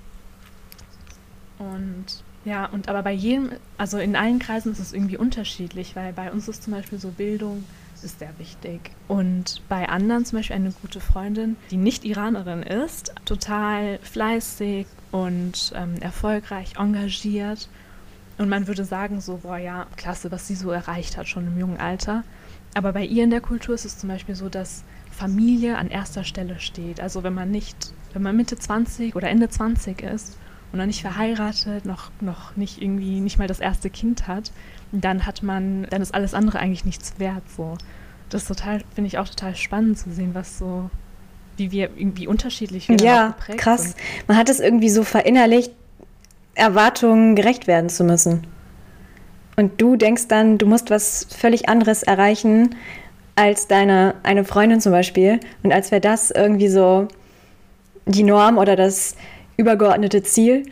Und 1.60 2.24
ja, 2.46 2.65
und 2.65 2.88
aber 2.88 3.03
bei 3.03 3.12
jedem, 3.12 3.51
also 3.77 3.98
in 3.98 4.15
allen 4.15 4.39
Kreisen 4.39 4.72
ist 4.72 4.79
es 4.79 4.94
irgendwie 4.94 5.17
unterschiedlich, 5.17 5.96
weil 5.96 6.13
bei 6.13 6.32
uns 6.32 6.48
ist 6.48 6.63
zum 6.63 6.74
Beispiel 6.74 7.00
so 7.00 7.10
Bildung 7.10 7.63
ist 8.03 8.20
sehr 8.20 8.38
wichtig. 8.38 8.91
Und 9.08 9.62
bei 9.70 9.89
anderen, 9.89 10.24
zum 10.24 10.39
Beispiel 10.39 10.56
eine 10.56 10.72
gute 10.72 11.00
Freundin, 11.00 11.56
die 11.72 11.77
nicht 11.77 12.06
Iranerin 12.06 12.62
ist, 12.63 13.13
total 13.25 14.00
fleißig 14.03 14.86
und 15.12 15.74
ähm, 15.76 15.96
erfolgreich, 16.02 16.74
engagiert. 16.78 17.70
Und 18.38 18.50
man 18.50 18.68
würde 18.68 18.84
sagen, 18.84 19.20
so, 19.22 19.38
boah, 19.38 19.58
ja, 19.58 19.88
klasse, 19.96 20.32
was 20.32 20.48
sie 20.48 20.56
so 20.56 20.70
erreicht 20.70 21.18
hat, 21.18 21.28
schon 21.28 21.48
im 21.48 21.60
jungen 21.60 21.80
Alter. 21.80 22.24
Aber 22.74 22.94
bei 22.94 23.04
ihr 23.04 23.24
in 23.24 23.32
der 23.32 23.42
Kultur 23.42 23.74
ist 23.74 23.86
es 23.86 23.98
zum 23.98 24.10
Beispiel 24.10 24.36
so, 24.36 24.50
dass 24.50 24.84
Familie 25.12 25.78
an 25.78 25.90
erster 25.90 26.24
Stelle 26.24 26.60
steht. 26.60 27.00
Also 27.00 27.24
wenn 27.24 27.34
man 27.34 27.50
nicht, 27.50 27.94
wenn 28.14 28.22
man 28.22 28.36
Mitte 28.36 28.58
20 28.58 29.16
oder 29.16 29.30
Ende 29.30 29.50
20 29.50 30.04
ist 30.04 30.38
und 30.72 30.78
noch 30.78 30.86
nicht 30.86 31.02
verheiratet, 31.02 31.86
noch, 31.86 32.12
noch 32.22 32.56
nicht 32.56 32.82
irgendwie, 32.82 33.20
nicht 33.20 33.40
mal 33.40 33.48
das 33.48 33.60
erste 33.60 33.90
Kind 33.90 34.28
hat, 34.28 34.52
dann 34.92 35.26
hat 35.26 35.42
man, 35.42 35.88
dann 35.90 36.04
ist 36.04 36.14
alles 36.14 36.36
andere 36.36 36.60
eigentlich 36.60 36.86
nichts 36.86 37.20
wert. 37.20 37.50
So. 37.50 37.78
Das 38.30 38.46
total, 38.46 38.84
finde 38.94 39.08
ich 39.08 39.18
auch 39.18 39.28
total 39.28 39.56
spannend 39.56 39.98
zu 39.98 40.12
sehen, 40.12 40.36
was 40.36 40.60
so, 40.60 40.92
wie 41.58 41.72
wir 41.72 41.90
irgendwie 41.96 42.28
unterschiedlich 42.28 42.88
wir 42.90 42.98
Ja, 42.98 43.36
krass. 43.58 43.84
Sind. 43.84 43.96
Man 44.28 44.38
hat 44.38 44.50
es 44.50 44.60
irgendwie 44.60 44.90
so 44.90 45.04
verinnerlicht, 45.04 45.72
Erwartungen 46.56 47.36
gerecht 47.36 47.68
werden 47.68 47.90
zu 47.90 48.04
müssen. 48.04 48.48
Und 49.56 49.82
du 49.82 49.96
denkst 49.96 50.28
dann, 50.28 50.58
du 50.58 50.66
musst 50.66 50.90
was 50.90 51.28
völlig 51.30 51.70
anderes 51.70 52.04
erreichen 52.04 52.76
als 53.36 53.68
deine 53.68 54.16
eine 54.24 54.44
Freundin 54.44 54.82
zum 54.82 54.92
Beispiel. 54.92 55.40
Und 55.64 55.72
als 55.72 55.92
wäre 55.92 56.02
das 56.02 56.32
irgendwie 56.32 56.68
so 56.68 57.08
die 58.06 58.24
Norm 58.24 58.58
oder 58.58 58.76
das 58.76 59.16
übergeordnete 59.58 60.24
Ziel 60.24 60.64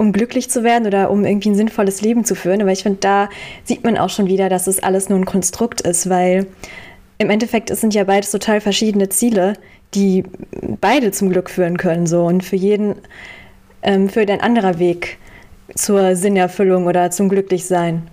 um 0.00 0.12
glücklich 0.12 0.48
zu 0.48 0.64
werden 0.64 0.86
oder 0.86 1.10
um 1.10 1.26
irgendwie 1.26 1.50
ein 1.50 1.54
sinnvolles 1.54 2.00
Leben 2.00 2.24
zu 2.24 2.34
führen. 2.34 2.62
Aber 2.62 2.72
ich 2.72 2.84
finde, 2.84 3.00
da 3.00 3.28
sieht 3.64 3.84
man 3.84 3.98
auch 3.98 4.08
schon 4.08 4.28
wieder, 4.28 4.48
dass 4.48 4.66
es 4.66 4.82
alles 4.82 5.10
nur 5.10 5.18
ein 5.18 5.26
Konstrukt 5.26 5.82
ist, 5.82 6.08
weil 6.08 6.46
im 7.18 7.28
Endeffekt 7.28 7.68
es 7.68 7.82
sind 7.82 7.92
ja 7.92 8.04
beides 8.04 8.30
total 8.30 8.62
verschiedene 8.62 9.10
Ziele, 9.10 9.58
die 9.94 10.24
beide 10.80 11.10
zum 11.12 11.30
Glück 11.30 11.50
führen 11.50 11.76
können. 11.76 12.06
So 12.06 12.24
und 12.24 12.44
für 12.44 12.56
jeden 12.56 12.96
ähm, 13.82 14.08
führt 14.08 14.30
ein 14.30 14.40
anderer 14.40 14.78
Weg 14.78 15.18
zur 15.74 16.16
Sinnerfüllung 16.16 16.86
oder 16.86 17.10
zum 17.10 17.28
Glücklichsein. 17.28 18.08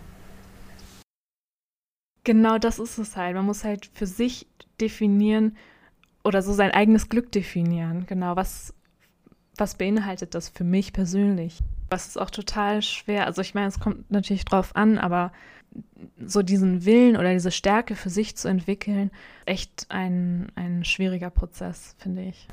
Genau 2.23 2.57
das 2.57 2.79
ist 2.79 2.97
es 2.97 3.15
halt. 3.15 3.35
Man 3.35 3.45
muss 3.45 3.63
halt 3.63 3.89
für 3.93 4.05
sich 4.05 4.47
definieren 4.81 5.55
oder 6.23 6.41
so 6.41 6.51
sein 6.53 6.71
eigenes 6.71 7.09
Glück 7.09 7.31
definieren. 7.31 8.05
Genau, 8.07 8.35
was, 8.35 8.73
was 9.55 9.75
beinhaltet 9.75 10.35
das 10.35 10.49
für 10.49 10.65
mich 10.65 10.91
persönlich? 10.91 11.59
Was 11.89 12.07
ist 12.07 12.19
auch 12.19 12.29
total 12.29 12.81
schwer. 12.81 13.25
Also 13.25 13.41
ich 13.41 13.53
meine, 13.53 13.67
es 13.67 13.79
kommt 13.79 14.09
natürlich 14.11 14.45
drauf 14.45 14.75
an, 14.75 14.97
aber 14.97 15.31
so 16.25 16.41
diesen 16.41 16.85
Willen 16.85 17.17
oder 17.17 17.33
diese 17.33 17.51
Stärke 17.51 17.95
für 17.95 18.09
sich 18.09 18.35
zu 18.35 18.47
entwickeln, 18.47 19.11
echt 19.45 19.85
ein, 19.89 20.47
ein 20.55 20.83
schwieriger 20.83 21.29
Prozess, 21.29 21.95
finde 21.99 22.23
ich. 22.23 22.47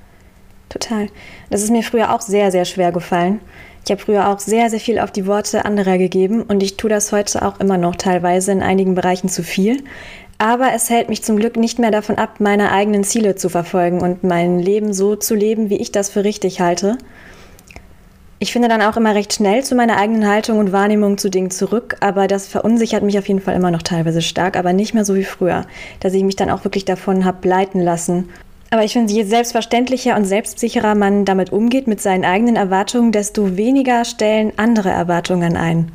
Total. 0.68 1.08
Das 1.50 1.62
ist 1.62 1.70
mir 1.70 1.82
früher 1.82 2.12
auch 2.12 2.20
sehr, 2.20 2.50
sehr 2.50 2.64
schwer 2.64 2.92
gefallen. 2.92 3.40
Ich 3.84 3.90
habe 3.90 4.00
früher 4.00 4.28
auch 4.28 4.38
sehr, 4.38 4.70
sehr 4.70 4.80
viel 4.80 4.98
auf 4.98 5.12
die 5.12 5.26
Worte 5.26 5.64
anderer 5.64 5.98
gegeben 5.98 6.42
und 6.42 6.62
ich 6.62 6.76
tue 6.76 6.90
das 6.90 7.12
heute 7.12 7.46
auch 7.46 7.60
immer 7.60 7.76
noch 7.76 7.96
teilweise 7.96 8.50
in 8.50 8.62
einigen 8.62 8.94
Bereichen 8.94 9.28
zu 9.28 9.42
viel. 9.42 9.84
Aber 10.38 10.72
es 10.74 10.90
hält 10.90 11.08
mich 11.08 11.22
zum 11.22 11.36
Glück 11.36 11.56
nicht 11.56 11.78
mehr 11.78 11.90
davon 11.90 12.16
ab, 12.16 12.40
meine 12.40 12.72
eigenen 12.72 13.04
Ziele 13.04 13.36
zu 13.36 13.48
verfolgen 13.48 14.00
und 14.00 14.24
mein 14.24 14.58
Leben 14.58 14.92
so 14.92 15.16
zu 15.16 15.34
leben, 15.34 15.70
wie 15.70 15.76
ich 15.76 15.92
das 15.92 16.10
für 16.10 16.24
richtig 16.24 16.60
halte. 16.60 16.98
Ich 18.44 18.52
finde 18.52 18.68
dann 18.68 18.82
auch 18.82 18.98
immer 18.98 19.14
recht 19.14 19.32
schnell 19.32 19.64
zu 19.64 19.74
meiner 19.74 19.96
eigenen 19.96 20.28
Haltung 20.28 20.58
und 20.58 20.70
Wahrnehmung 20.70 21.16
zu 21.16 21.30
Dingen 21.30 21.50
zurück, 21.50 21.96
aber 22.00 22.26
das 22.26 22.46
verunsichert 22.46 23.02
mich 23.02 23.18
auf 23.18 23.26
jeden 23.26 23.40
Fall 23.40 23.54
immer 23.54 23.70
noch 23.70 23.80
teilweise 23.80 24.20
stark, 24.20 24.58
aber 24.58 24.74
nicht 24.74 24.92
mehr 24.92 25.06
so 25.06 25.14
wie 25.14 25.24
früher, 25.24 25.64
dass 26.00 26.12
ich 26.12 26.22
mich 26.22 26.36
dann 26.36 26.50
auch 26.50 26.62
wirklich 26.62 26.84
davon 26.84 27.24
habe 27.24 27.48
leiten 27.48 27.80
lassen. 27.80 28.28
Aber 28.68 28.84
ich 28.84 28.92
finde, 28.92 29.14
je 29.14 29.22
selbstverständlicher 29.22 30.14
und 30.14 30.26
selbstsicherer 30.26 30.94
man 30.94 31.24
damit 31.24 31.52
umgeht 31.52 31.86
mit 31.86 32.02
seinen 32.02 32.26
eigenen 32.26 32.56
Erwartungen, 32.56 33.12
desto 33.12 33.56
weniger 33.56 34.04
stellen 34.04 34.52
andere 34.58 34.90
Erwartungen 34.90 35.56
ein. 35.56 35.90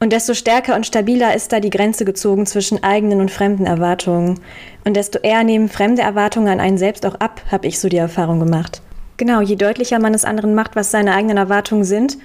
Und 0.00 0.12
desto 0.12 0.34
stärker 0.34 0.74
und 0.74 0.88
stabiler 0.88 1.36
ist 1.36 1.52
da 1.52 1.60
die 1.60 1.70
Grenze 1.70 2.04
gezogen 2.04 2.44
zwischen 2.46 2.82
eigenen 2.82 3.20
und 3.20 3.30
fremden 3.30 3.66
Erwartungen. 3.66 4.40
Und 4.84 4.96
desto 4.96 5.20
eher 5.20 5.44
nehmen 5.44 5.68
fremde 5.68 6.02
Erwartungen 6.02 6.48
an 6.48 6.58
einen 6.58 6.76
selbst 6.76 7.06
auch 7.06 7.14
ab, 7.20 7.40
habe 7.52 7.68
ich 7.68 7.78
so 7.78 7.88
die 7.88 7.98
Erfahrung 7.98 8.40
gemacht. 8.40 8.82
Genau, 9.16 9.40
je 9.40 9.56
deutlicher 9.56 9.98
man 9.98 10.14
es 10.14 10.24
anderen 10.24 10.54
macht, 10.54 10.76
was 10.76 10.90
seine 10.90 11.14
eigenen 11.14 11.36
Erwartungen 11.36 11.84
sind 11.84 12.18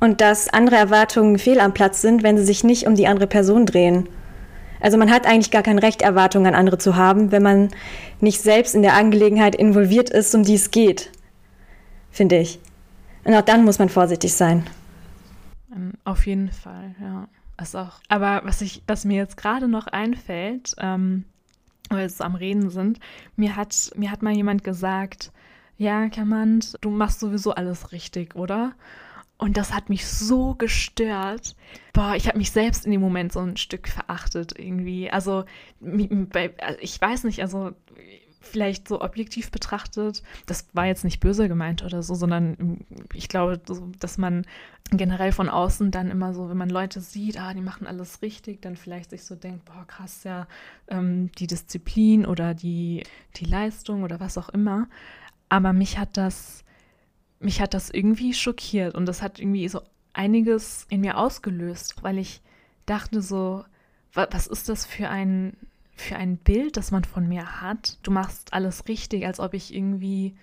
und 0.00 0.20
dass 0.20 0.48
andere 0.48 0.76
Erwartungen 0.76 1.38
fehl 1.38 1.60
am 1.60 1.74
Platz 1.74 2.00
sind, 2.00 2.22
wenn 2.22 2.38
sie 2.38 2.44
sich 2.44 2.64
nicht 2.64 2.86
um 2.86 2.94
die 2.94 3.06
andere 3.06 3.26
Person 3.26 3.66
drehen. 3.66 4.08
Also 4.80 4.98
man 4.98 5.10
hat 5.10 5.26
eigentlich 5.26 5.50
gar 5.50 5.62
kein 5.62 5.78
Recht, 5.78 6.02
Erwartungen 6.02 6.46
an 6.46 6.54
andere 6.54 6.78
zu 6.78 6.96
haben, 6.96 7.32
wenn 7.32 7.42
man 7.42 7.70
nicht 8.20 8.40
selbst 8.40 8.74
in 8.74 8.82
der 8.82 8.94
Angelegenheit 8.94 9.54
involviert 9.54 10.10
ist, 10.10 10.34
um 10.34 10.42
die 10.42 10.54
es 10.54 10.70
geht, 10.70 11.10
finde 12.10 12.38
ich. 12.38 12.58
Und 13.24 13.34
auch 13.34 13.42
dann 13.42 13.64
muss 13.64 13.78
man 13.78 13.88
vorsichtig 13.88 14.34
sein. 14.34 14.64
Ähm, 15.74 15.92
auf 16.04 16.26
jeden 16.26 16.50
Fall, 16.52 16.94
ja. 17.00 17.28
Also 17.56 17.78
auch. 17.78 18.00
Aber 18.08 18.42
was 18.44 18.60
ich, 18.60 18.82
was 18.86 19.04
mir 19.04 19.16
jetzt 19.16 19.36
gerade 19.36 19.66
noch 19.66 19.86
einfällt, 19.86 20.74
ähm, 20.78 21.24
weil 21.88 22.00
wir 22.00 22.10
so 22.10 22.24
am 22.24 22.34
Reden 22.34 22.68
sind, 22.70 22.98
mir 23.34 23.56
hat, 23.56 23.90
mir 23.96 24.10
hat 24.10 24.22
mal 24.22 24.36
jemand 24.36 24.62
gesagt, 24.62 25.32
ja, 25.76 26.08
Kamant, 26.08 26.76
du 26.80 26.90
machst 26.90 27.20
sowieso 27.20 27.52
alles 27.52 27.92
richtig, 27.92 28.34
oder? 28.34 28.74
Und 29.38 29.58
das 29.58 29.74
hat 29.74 29.90
mich 29.90 30.06
so 30.06 30.54
gestört. 30.54 31.56
Boah, 31.92 32.14
ich 32.16 32.26
habe 32.26 32.38
mich 32.38 32.50
selbst 32.50 32.86
in 32.86 32.92
dem 32.92 33.02
Moment 33.02 33.32
so 33.32 33.40
ein 33.40 33.58
Stück 33.58 33.88
verachtet 33.88 34.58
irgendwie. 34.58 35.10
Also, 35.10 35.44
ich 36.80 37.00
weiß 37.00 37.24
nicht, 37.24 37.42
also 37.42 37.72
vielleicht 38.46 38.88
so 38.88 39.00
objektiv 39.00 39.50
betrachtet, 39.50 40.22
das 40.46 40.66
war 40.72 40.86
jetzt 40.86 41.04
nicht 41.04 41.20
böse 41.20 41.48
gemeint 41.48 41.82
oder 41.82 42.02
so, 42.02 42.14
sondern 42.14 42.86
ich 43.12 43.28
glaube, 43.28 43.60
dass 43.98 44.18
man 44.18 44.46
generell 44.90 45.32
von 45.32 45.48
außen 45.48 45.90
dann 45.90 46.10
immer 46.10 46.32
so, 46.32 46.48
wenn 46.48 46.56
man 46.56 46.70
Leute 46.70 47.00
sieht, 47.00 47.38
ah, 47.38 47.52
die 47.52 47.60
machen 47.60 47.86
alles 47.86 48.22
richtig, 48.22 48.62
dann 48.62 48.76
vielleicht 48.76 49.10
sich 49.10 49.24
so 49.24 49.34
denkt, 49.34 49.64
boah, 49.64 49.84
krass, 49.86 50.24
ja, 50.24 50.46
ähm, 50.88 51.30
die 51.38 51.48
Disziplin 51.48 52.24
oder 52.24 52.54
die, 52.54 53.02
die 53.36 53.46
Leistung 53.46 54.04
oder 54.04 54.20
was 54.20 54.38
auch 54.38 54.48
immer. 54.48 54.88
Aber 55.48 55.72
mich 55.72 55.98
hat 55.98 56.16
das, 56.16 56.64
mich 57.38 57.60
hat 57.60 57.74
das 57.74 57.90
irgendwie 57.90 58.34
schockiert 58.34 58.94
und 58.94 59.06
das 59.06 59.22
hat 59.22 59.38
irgendwie 59.38 59.68
so 59.68 59.80
einiges 60.12 60.86
in 60.88 61.02
mir 61.02 61.18
ausgelöst, 61.18 62.02
weil 62.02 62.18
ich 62.18 62.40
dachte 62.86 63.22
so, 63.22 63.64
was 64.12 64.46
ist 64.46 64.68
das 64.68 64.86
für 64.86 65.10
ein, 65.10 65.56
für 65.94 66.16
ein 66.16 66.38
Bild, 66.38 66.76
das 66.76 66.90
man 66.90 67.04
von 67.04 67.28
mir 67.28 67.60
hat? 67.60 67.98
Du 68.02 68.10
machst 68.10 68.54
alles 68.54 68.88
richtig, 68.88 69.26
als 69.26 69.40
ob 69.40 69.52
ich 69.52 69.74
irgendwie 69.74 70.34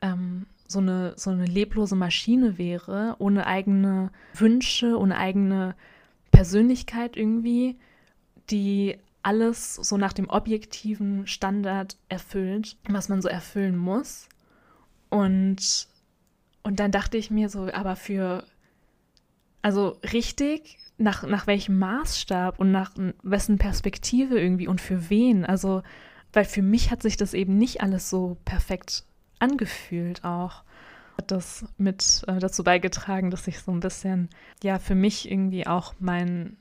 ähm, 0.00 0.46
so, 0.68 0.78
eine, 0.78 1.14
so 1.16 1.30
eine 1.30 1.46
leblose 1.46 1.96
Maschine 1.96 2.58
wäre, 2.58 3.16
ohne 3.18 3.46
eigene 3.46 4.10
Wünsche, 4.34 4.96
ohne 4.96 5.16
eigene 5.16 5.74
Persönlichkeit 6.30 7.16
irgendwie, 7.16 7.76
die 8.50 8.96
alles 9.22 9.74
so 9.74 9.96
nach 9.96 10.12
dem 10.12 10.28
objektiven 10.28 11.26
Standard 11.26 11.96
erfüllt, 12.08 12.76
was 12.88 13.08
man 13.08 13.20
so 13.20 13.28
erfüllen 13.28 13.76
muss. 13.76 14.28
Und, 15.10 15.88
und 16.62 16.80
dann 16.80 16.90
dachte 16.90 17.16
ich 17.16 17.30
mir 17.30 17.48
so, 17.48 17.72
aber 17.72 17.96
für, 17.96 18.44
Also 19.62 19.98
richtig, 20.12 20.78
nach, 20.98 21.22
nach 21.22 21.46
welchem 21.46 21.78
Maßstab 21.78 22.58
und 22.58 22.72
nach 22.72 22.92
wessen 23.22 23.58
Perspektive 23.58 24.38
irgendwie 24.38 24.68
und 24.68 24.80
für 24.80 25.10
wen? 25.10 25.44
Also, 25.44 25.82
weil 26.32 26.44
für 26.44 26.62
mich 26.62 26.90
hat 26.90 27.02
sich 27.02 27.16
das 27.16 27.34
eben 27.34 27.56
nicht 27.56 27.80
alles 27.80 28.10
so 28.10 28.36
perfekt 28.44 29.04
angefühlt 29.38 30.24
auch. 30.24 30.62
Hat 31.16 31.30
das 31.30 31.64
mit 31.78 32.24
äh, 32.26 32.38
dazu 32.38 32.62
beigetragen, 32.62 33.30
dass 33.30 33.48
ich 33.48 33.60
so 33.60 33.72
ein 33.72 33.80
bisschen, 33.80 34.28
ja, 34.62 34.78
für 34.78 34.94
mich 34.94 35.30
irgendwie 35.30 35.66
auch 35.66 35.94
mein, 35.98 36.56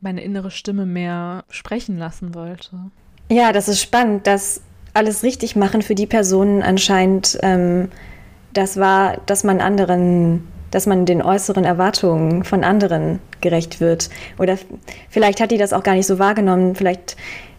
meine 0.00 0.22
innere 0.22 0.50
Stimme 0.50 0.86
mehr 0.86 1.44
sprechen 1.48 1.96
lassen 1.96 2.34
wollte. 2.34 2.90
Ja, 3.30 3.52
das 3.52 3.68
ist 3.68 3.80
spannend, 3.80 4.26
dass 4.26 4.62
alles 4.98 5.22
richtig 5.22 5.56
machen 5.56 5.80
für 5.80 5.94
die 5.94 6.06
Personen 6.06 6.62
anscheinend 6.62 7.38
ähm, 7.42 7.88
das 8.58 8.76
war, 8.76 9.18
dass 9.26 9.44
man 9.44 9.60
anderen, 9.60 10.48
dass 10.70 10.86
man 10.86 11.06
den 11.06 11.22
äußeren 11.22 11.64
Erwartungen 11.64 12.44
von 12.44 12.64
anderen 12.64 13.20
gerecht 13.40 13.80
wird. 13.80 14.10
Oder 14.38 14.58
vielleicht 15.08 15.40
hat 15.40 15.50
die 15.50 15.58
das 15.58 15.72
auch 15.72 15.82
gar 15.82 15.94
nicht 15.94 16.06
so 16.06 16.18
wahrgenommen. 16.18 16.74
Vielleicht 16.74 17.16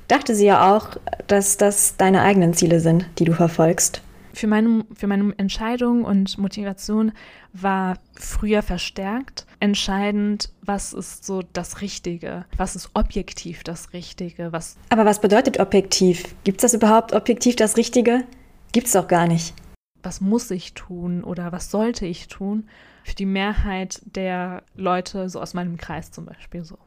dachte 0.07 0.35
sie 0.35 0.45
ja 0.45 0.75
auch, 0.75 0.97
dass 1.27 1.57
das 1.57 1.95
deine 1.97 2.21
eigenen 2.21 2.53
Ziele 2.53 2.79
sind, 2.79 3.05
die 3.17 3.25
du 3.25 3.33
verfolgst. 3.33 4.01
Für 4.39 4.47
meine, 4.47 4.85
für 4.93 5.07
meine 5.07 5.33
Entscheidung 5.35 6.05
und 6.05 6.37
Motivation 6.37 7.11
war 7.51 7.97
früher 8.13 8.61
verstärkt 8.61 9.45
entscheidend, 9.59 10.53
was 10.61 10.93
ist 10.93 11.25
so 11.25 11.43
das 11.51 11.81
Richtige, 11.81 12.45
was 12.55 12.77
ist 12.77 12.89
objektiv 12.93 13.65
das 13.65 13.91
Richtige, 13.91 14.53
was. 14.53 14.77
Aber 14.87 15.03
was 15.03 15.19
bedeutet 15.19 15.59
objektiv? 15.59 16.35
Gibt 16.45 16.59
es 16.59 16.71
das 16.71 16.73
überhaupt 16.73 17.11
objektiv 17.11 17.57
das 17.57 17.75
Richtige? 17.75 18.23
Gibt 18.71 18.87
es 18.87 18.93
doch 18.93 19.09
gar 19.09 19.27
nicht 19.27 19.53
was 20.01 20.21
muss 20.21 20.49
ich 20.49 20.73
tun 20.75 21.25
oder 21.25 21.51
was 21.51 21.69
sollte 21.69 22.05
ich 22.05 22.29
tun 22.29 22.69
für 23.03 23.15
die 23.15 23.25
Mehrheit 23.25 24.01
der 24.05 24.63
Leute, 24.73 25.27
so 25.27 25.41
aus 25.41 25.53
meinem 25.53 25.75
Kreis 25.75 26.11
zum 26.11 26.25
Beispiel 26.25 26.63
so. 26.63 26.77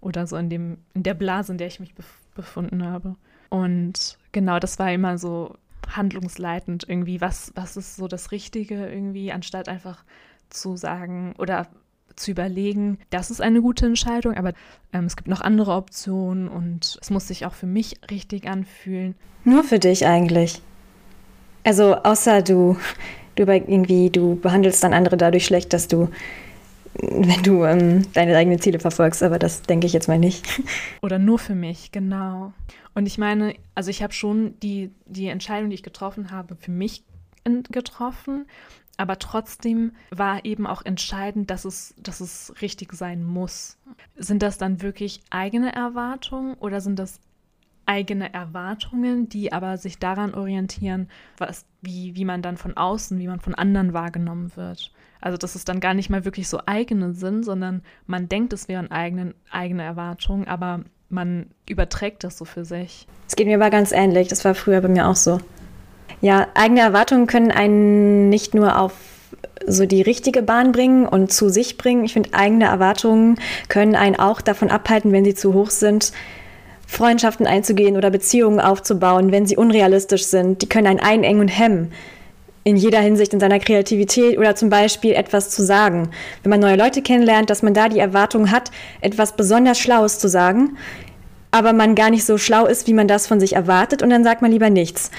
Oder 0.00 0.28
so 0.28 0.36
in, 0.36 0.48
dem, 0.48 0.78
in 0.94 1.02
der 1.02 1.14
Blase, 1.14 1.50
in 1.50 1.58
der 1.58 1.66
ich 1.66 1.80
mich 1.80 1.96
bef 1.96 2.06
befunden 2.36 2.86
habe. 2.86 3.16
Und 3.50 4.16
genau, 4.30 4.60
das 4.60 4.78
war 4.78 4.92
immer 4.92 5.18
so 5.18 5.56
handlungsleitend 5.96 6.84
irgendwie, 6.88 7.20
was, 7.20 7.52
was 7.54 7.76
ist 7.76 7.96
so 7.96 8.08
das 8.08 8.32
Richtige 8.32 8.88
irgendwie, 8.88 9.32
anstatt 9.32 9.68
einfach 9.68 10.04
zu 10.50 10.76
sagen 10.76 11.34
oder 11.38 11.68
zu 12.16 12.30
überlegen, 12.30 12.98
das 13.10 13.30
ist 13.30 13.40
eine 13.40 13.62
gute 13.62 13.86
Entscheidung, 13.86 14.36
aber 14.36 14.52
ähm, 14.92 15.04
es 15.06 15.16
gibt 15.16 15.28
noch 15.28 15.40
andere 15.40 15.74
Optionen 15.74 16.48
und 16.48 16.98
es 17.00 17.10
muss 17.10 17.28
sich 17.28 17.46
auch 17.46 17.54
für 17.54 17.66
mich 17.66 17.96
richtig 18.10 18.46
anfühlen. 18.46 19.14
Nur 19.44 19.64
für 19.64 19.78
dich 19.78 20.06
eigentlich. 20.06 20.60
Also 21.64 21.94
außer 21.96 22.42
du, 22.42 22.76
du 23.36 23.44
irgendwie, 23.44 24.10
du 24.10 24.36
behandelst 24.36 24.82
dann 24.84 24.92
andere 24.92 25.16
dadurch 25.16 25.46
schlecht, 25.46 25.72
dass 25.72 25.88
du, 25.88 26.08
wenn 26.94 27.42
du 27.42 27.64
ähm, 27.64 28.10
deine 28.12 28.36
eigenen 28.36 28.60
Ziele 28.60 28.78
verfolgst, 28.78 29.22
aber 29.22 29.38
das 29.38 29.62
denke 29.62 29.86
ich 29.86 29.92
jetzt 29.92 30.08
mal 30.08 30.18
nicht. 30.18 30.46
Oder 31.02 31.18
nur 31.18 31.38
für 31.38 31.54
mich, 31.54 31.92
genau. 31.92 32.52
Und 32.94 33.06
ich 33.06 33.18
meine, 33.18 33.54
also 33.74 33.90
ich 33.90 34.02
habe 34.02 34.12
schon 34.12 34.58
die, 34.60 34.90
die 35.06 35.28
Entscheidung, 35.28 35.70
die 35.70 35.74
ich 35.74 35.82
getroffen 35.82 36.30
habe, 36.30 36.56
für 36.56 36.70
mich 36.70 37.04
getroffen. 37.70 38.46
Aber 38.98 39.18
trotzdem 39.18 39.92
war 40.10 40.44
eben 40.44 40.66
auch 40.66 40.84
entscheidend, 40.84 41.50
dass 41.50 41.64
es, 41.64 41.94
dass 41.96 42.20
es 42.20 42.52
richtig 42.60 42.92
sein 42.92 43.24
muss. 43.24 43.78
Sind 44.16 44.42
das 44.42 44.58
dann 44.58 44.82
wirklich 44.82 45.20
eigene 45.30 45.74
Erwartungen 45.74 46.54
oder 46.54 46.80
sind 46.80 46.98
das 46.98 47.18
eigene 47.86 48.32
Erwartungen, 48.32 49.28
die 49.28 49.52
aber 49.52 49.76
sich 49.76 49.98
daran 49.98 50.34
orientieren, 50.34 51.08
was, 51.38 51.64
wie, 51.80 52.14
wie 52.14 52.24
man 52.24 52.42
dann 52.42 52.56
von 52.56 52.76
außen, 52.76 53.18
wie 53.18 53.26
man 53.26 53.40
von 53.40 53.54
anderen 53.54 53.92
wahrgenommen 53.92 54.52
wird. 54.56 54.92
Also 55.20 55.38
dass 55.38 55.54
es 55.54 55.64
dann 55.64 55.80
gar 55.80 55.94
nicht 55.94 56.10
mal 56.10 56.24
wirklich 56.24 56.48
so 56.48 56.60
eigene 56.66 57.12
sind, 57.12 57.44
sondern 57.44 57.82
man 58.06 58.28
denkt, 58.28 58.52
es 58.52 58.68
wären 58.68 58.90
eigene, 58.90 59.34
eigene 59.50 59.82
Erwartungen, 59.82 60.48
aber 60.48 60.80
man 61.08 61.46
überträgt 61.68 62.24
das 62.24 62.38
so 62.38 62.44
für 62.44 62.64
sich. 62.64 63.06
Es 63.28 63.36
geht 63.36 63.46
mir 63.46 63.56
aber 63.56 63.70
ganz 63.70 63.92
ähnlich, 63.92 64.28
das 64.28 64.44
war 64.44 64.54
früher 64.54 64.80
bei 64.80 64.88
mir 64.88 65.06
auch 65.06 65.16
so. 65.16 65.38
Ja, 66.20 66.48
eigene 66.54 66.80
Erwartungen 66.80 67.26
können 67.26 67.50
einen 67.50 68.28
nicht 68.28 68.54
nur 68.54 68.78
auf 68.78 68.94
so 69.66 69.86
die 69.86 70.02
richtige 70.02 70.42
Bahn 70.42 70.72
bringen 70.72 71.06
und 71.06 71.32
zu 71.32 71.48
sich 71.48 71.78
bringen. 71.78 72.04
Ich 72.04 72.14
finde, 72.14 72.30
eigene 72.32 72.64
Erwartungen 72.64 73.38
können 73.68 73.94
einen 73.94 74.16
auch 74.16 74.40
davon 74.40 74.70
abhalten, 74.70 75.12
wenn 75.12 75.24
sie 75.24 75.34
zu 75.34 75.54
hoch 75.54 75.70
sind, 75.70 76.12
Freundschaften 76.92 77.46
einzugehen 77.46 77.96
oder 77.96 78.10
Beziehungen 78.10 78.60
aufzubauen, 78.60 79.32
wenn 79.32 79.46
sie 79.46 79.56
unrealistisch 79.56 80.26
sind. 80.26 80.60
Die 80.60 80.68
können 80.68 80.86
einen 80.86 81.00
einengen 81.00 81.40
und 81.40 81.48
hemmen. 81.48 81.90
In 82.64 82.76
jeder 82.76 83.00
Hinsicht 83.00 83.32
in 83.32 83.40
seiner 83.40 83.58
Kreativität 83.58 84.38
oder 84.38 84.54
zum 84.54 84.68
Beispiel 84.68 85.14
etwas 85.14 85.48
zu 85.48 85.64
sagen. 85.64 86.10
Wenn 86.42 86.50
man 86.50 86.60
neue 86.60 86.76
Leute 86.76 87.00
kennenlernt, 87.00 87.48
dass 87.48 87.62
man 87.62 87.72
da 87.72 87.88
die 87.88 87.98
Erwartung 87.98 88.50
hat, 88.50 88.70
etwas 89.00 89.34
besonders 89.36 89.78
Schlaues 89.78 90.18
zu 90.18 90.28
sagen, 90.28 90.76
aber 91.50 91.72
man 91.72 91.94
gar 91.94 92.10
nicht 92.10 92.24
so 92.24 92.36
schlau 92.36 92.66
ist, 92.66 92.86
wie 92.86 92.94
man 92.94 93.08
das 93.08 93.26
von 93.26 93.40
sich 93.40 93.54
erwartet 93.54 94.02
und 94.02 94.10
dann 94.10 94.22
sagt 94.22 94.42
man 94.42 94.52
lieber 94.52 94.70
nichts. 94.70 95.10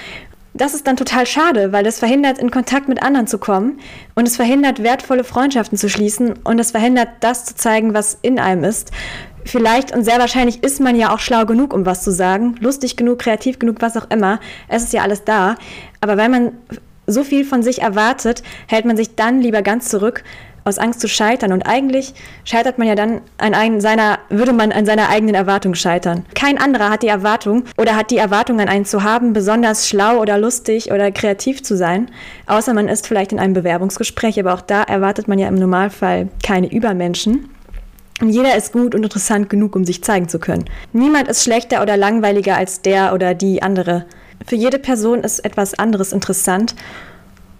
Das 0.54 0.74
ist 0.74 0.86
dann 0.86 0.96
total 0.96 1.26
schade, 1.26 1.72
weil 1.72 1.82
das 1.82 1.98
verhindert, 1.98 2.38
in 2.38 2.52
Kontakt 2.52 2.88
mit 2.88 3.02
anderen 3.02 3.26
zu 3.26 3.38
kommen 3.38 3.80
und 4.14 4.28
es 4.28 4.36
verhindert, 4.36 4.84
wertvolle 4.84 5.24
Freundschaften 5.24 5.76
zu 5.76 5.88
schließen 5.88 6.34
und 6.44 6.60
es 6.60 6.70
verhindert, 6.70 7.08
das 7.20 7.44
zu 7.44 7.56
zeigen, 7.56 7.92
was 7.92 8.16
in 8.22 8.38
einem 8.38 8.62
ist 8.62 8.92
vielleicht 9.44 9.94
und 9.94 10.04
sehr 10.04 10.18
wahrscheinlich 10.18 10.62
ist 10.62 10.80
man 10.80 10.96
ja 10.96 11.14
auch 11.14 11.18
schlau 11.18 11.44
genug, 11.44 11.72
um 11.72 11.86
was 11.86 12.02
zu 12.02 12.10
sagen, 12.10 12.56
lustig 12.60 12.96
genug, 12.96 13.18
kreativ 13.20 13.58
genug, 13.58 13.76
was 13.80 13.96
auch 13.96 14.10
immer. 14.10 14.40
Es 14.68 14.82
ist 14.82 14.92
ja 14.92 15.02
alles 15.02 15.24
da. 15.24 15.56
Aber 16.00 16.16
wenn 16.16 16.30
man 16.30 16.52
so 17.06 17.24
viel 17.24 17.44
von 17.44 17.62
sich 17.62 17.82
erwartet, 17.82 18.42
hält 18.66 18.84
man 18.84 18.96
sich 18.96 19.14
dann 19.14 19.40
lieber 19.40 19.62
ganz 19.62 19.88
zurück 19.88 20.24
aus 20.64 20.78
Angst 20.78 21.00
zu 21.00 21.08
scheitern. 21.08 21.52
Und 21.52 21.66
eigentlich 21.66 22.14
scheitert 22.44 22.78
man 22.78 22.88
ja 22.88 22.94
dann 22.94 23.20
an 23.38 23.80
seiner, 23.80 24.18
würde 24.30 24.52
man 24.52 24.72
an 24.72 24.86
seiner 24.86 25.08
eigenen 25.08 25.34
Erwartung 25.34 25.74
scheitern. 25.74 26.24
Kein 26.34 26.58
anderer 26.58 26.90
hat 26.90 27.02
die 27.02 27.08
Erwartung 27.08 27.64
oder 27.76 27.96
hat 27.96 28.10
die 28.10 28.16
Erwartung 28.16 28.60
an 28.60 28.68
einen 28.68 28.84
zu 28.84 29.02
haben, 29.02 29.32
besonders 29.32 29.88
schlau 29.88 30.20
oder 30.20 30.38
lustig 30.38 30.90
oder 30.90 31.12
kreativ 31.12 31.62
zu 31.62 31.76
sein. 31.76 32.10
Außer 32.46 32.74
man 32.74 32.88
ist 32.88 33.06
vielleicht 33.06 33.32
in 33.32 33.38
einem 33.38 33.54
Bewerbungsgespräch, 33.54 34.40
aber 34.40 34.54
auch 34.54 34.62
da 34.62 34.82
erwartet 34.82 35.28
man 35.28 35.38
ja 35.38 35.48
im 35.48 35.54
Normalfall 35.54 36.28
keine 36.42 36.72
Übermenschen. 36.72 37.53
Und 38.20 38.28
jeder 38.28 38.56
ist 38.56 38.72
gut 38.72 38.94
und 38.94 39.02
interessant 39.02 39.50
genug, 39.50 39.74
um 39.74 39.84
sich 39.84 40.02
zeigen 40.04 40.28
zu 40.28 40.38
können. 40.38 40.64
Niemand 40.92 41.28
ist 41.28 41.42
schlechter 41.42 41.82
oder 41.82 41.96
langweiliger 41.96 42.56
als 42.56 42.80
der 42.80 43.12
oder 43.12 43.34
die 43.34 43.62
andere. 43.62 44.06
Für 44.46 44.56
jede 44.56 44.78
Person 44.78 45.20
ist 45.20 45.40
etwas 45.40 45.74
anderes 45.74 46.12
interessant. 46.12 46.74